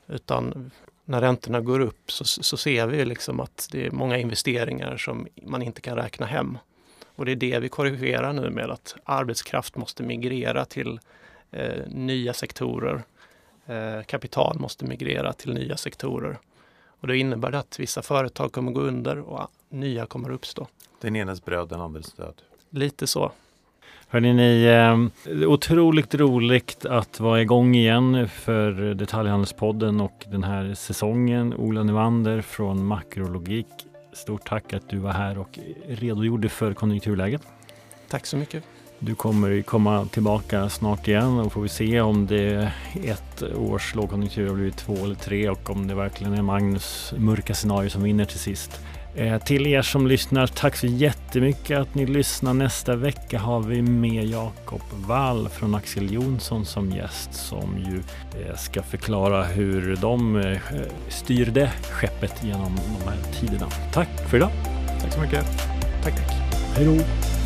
Utan 0.07 0.71
när 1.10 1.22
räntorna 1.22 1.62
går 1.62 1.80
upp 1.80 2.12
så, 2.12 2.26
så 2.26 2.58
ser 2.58 2.88
vi 2.88 3.06
liksom 3.06 3.39
att 3.39 3.67
det 3.72 3.86
är 3.86 3.91
många 3.91 4.17
investeringar 4.17 4.98
som 4.98 5.28
man 5.43 5.62
inte 5.62 5.82
kan 5.82 5.95
räkna 5.95 6.26
hem. 6.26 6.58
Och 7.15 7.26
det 7.26 7.32
är 7.32 7.36
det 7.36 7.60
vi 7.60 7.69
korrigerar 7.69 8.34
nu 8.34 8.50
med 8.50 8.69
att 8.69 8.95
arbetskraft 9.04 9.76
måste 9.76 10.04
migrera 10.04 10.65
till 10.65 11.00
eh, 11.52 11.88
nya 11.88 12.34
sektorer. 12.34 13.04
Eh, 13.65 14.04
kapital 14.06 14.60
måste 14.60 14.86
migrera 14.86 15.34
till 15.34 15.54
nya 15.54 15.78
sektorer. 15.78 16.38
Och 17.00 17.08
då 17.08 17.13
innebär 17.13 17.52
det 17.52 17.60
att 17.60 17.80
vissa 17.80 18.02
företag 18.02 18.52
kommer 18.52 18.72
gå 18.72 18.82
under 18.82 19.19
och 19.19 19.52
nya 19.69 20.06
kommer 20.06 20.32
uppstå. 20.32 20.67
Den 21.02 21.15
enes 21.15 21.45
bröd, 21.45 21.69
den 21.69 21.82
andres 21.82 22.13
död. 22.13 22.41
Lite 22.69 23.08
så. 23.08 23.32
Hörrni, 24.12 24.34
ni, 24.34 24.63
eh, 24.63 25.50
otroligt 25.50 26.15
roligt 26.15 26.86
att 26.86 27.19
vara 27.19 27.41
igång 27.41 27.76
igen 27.76 28.30
för 28.30 28.93
Detaljhandelspodden 28.93 30.02
och 30.02 30.26
den 30.32 30.43
här 30.43 30.74
säsongen. 30.74 31.54
Ola 31.54 31.84
Nyvander 31.84 32.41
från 32.41 32.86
Makrologik. 32.86 33.67
Stort 34.13 34.50
tack 34.50 34.74
att 34.74 34.89
du 34.89 34.98
var 34.98 35.12
här 35.12 35.38
och 35.38 35.60
redogjorde 35.88 36.50
för 36.50 36.74
konjunkturläget. 36.74 37.41
Tack 38.08 38.26
så 38.26 38.38
mycket. 38.38 38.63
Du 39.00 39.15
kommer 39.15 39.62
komma 39.62 40.06
tillbaka 40.06 40.69
snart 40.69 41.08
igen 41.08 41.39
och 41.39 41.54
får 41.54 41.62
vi 41.62 41.69
se 41.69 42.02
om 42.02 42.28
det 42.28 42.72
ett 43.04 43.43
års 43.56 43.95
lågkonjunktur 43.95 44.48
har 44.48 44.56
blivit 44.56 44.78
två 44.78 44.93
eller 44.93 45.15
tre 45.15 45.50
och 45.50 45.69
om 45.69 45.88
det 45.88 45.95
verkligen 45.95 46.34
är 46.34 46.41
Magnus 46.41 47.13
mörka 47.17 47.54
scenario 47.54 47.89
som 47.89 48.04
vinner 48.04 48.26
till 48.26 48.39
sist. 48.39 48.82
Eh, 49.15 49.38
till 49.38 49.67
er 49.67 49.82
som 49.82 50.08
lyssnar, 50.08 50.48
tack 50.48 50.76
så 50.76 50.88
jättemycket 50.88 51.80
att 51.80 51.95
ni 51.95 52.06
lyssnar. 52.06 52.54
Nästa 52.54 52.95
vecka 52.95 53.39
har 53.39 53.60
vi 53.60 53.82
med 53.82 54.26
Jakob 54.26 54.82
Wall 54.91 55.50
från 55.50 55.76
Axel 55.76 56.13
Jonsson 56.13 56.65
som 56.65 56.91
gäst 56.91 57.34
som 57.34 57.78
ju 57.78 57.98
eh, 58.41 58.56
ska 58.56 58.84
förklara 58.84 59.43
hur 59.43 59.95
de 59.95 60.36
eh, 60.36 60.58
styrde 61.10 61.72
skeppet 61.91 62.43
genom 62.43 62.76
de 62.76 63.10
här 63.10 63.17
tiderna. 63.39 63.67
Tack 63.93 64.30
för 64.30 64.38
idag! 64.38 64.52
Tack 65.02 65.13
så 65.13 65.22
mycket! 65.22 65.45
Tack, 66.04 66.15
tack! 66.15 66.34
Hej 66.76 66.86
då! 66.86 67.38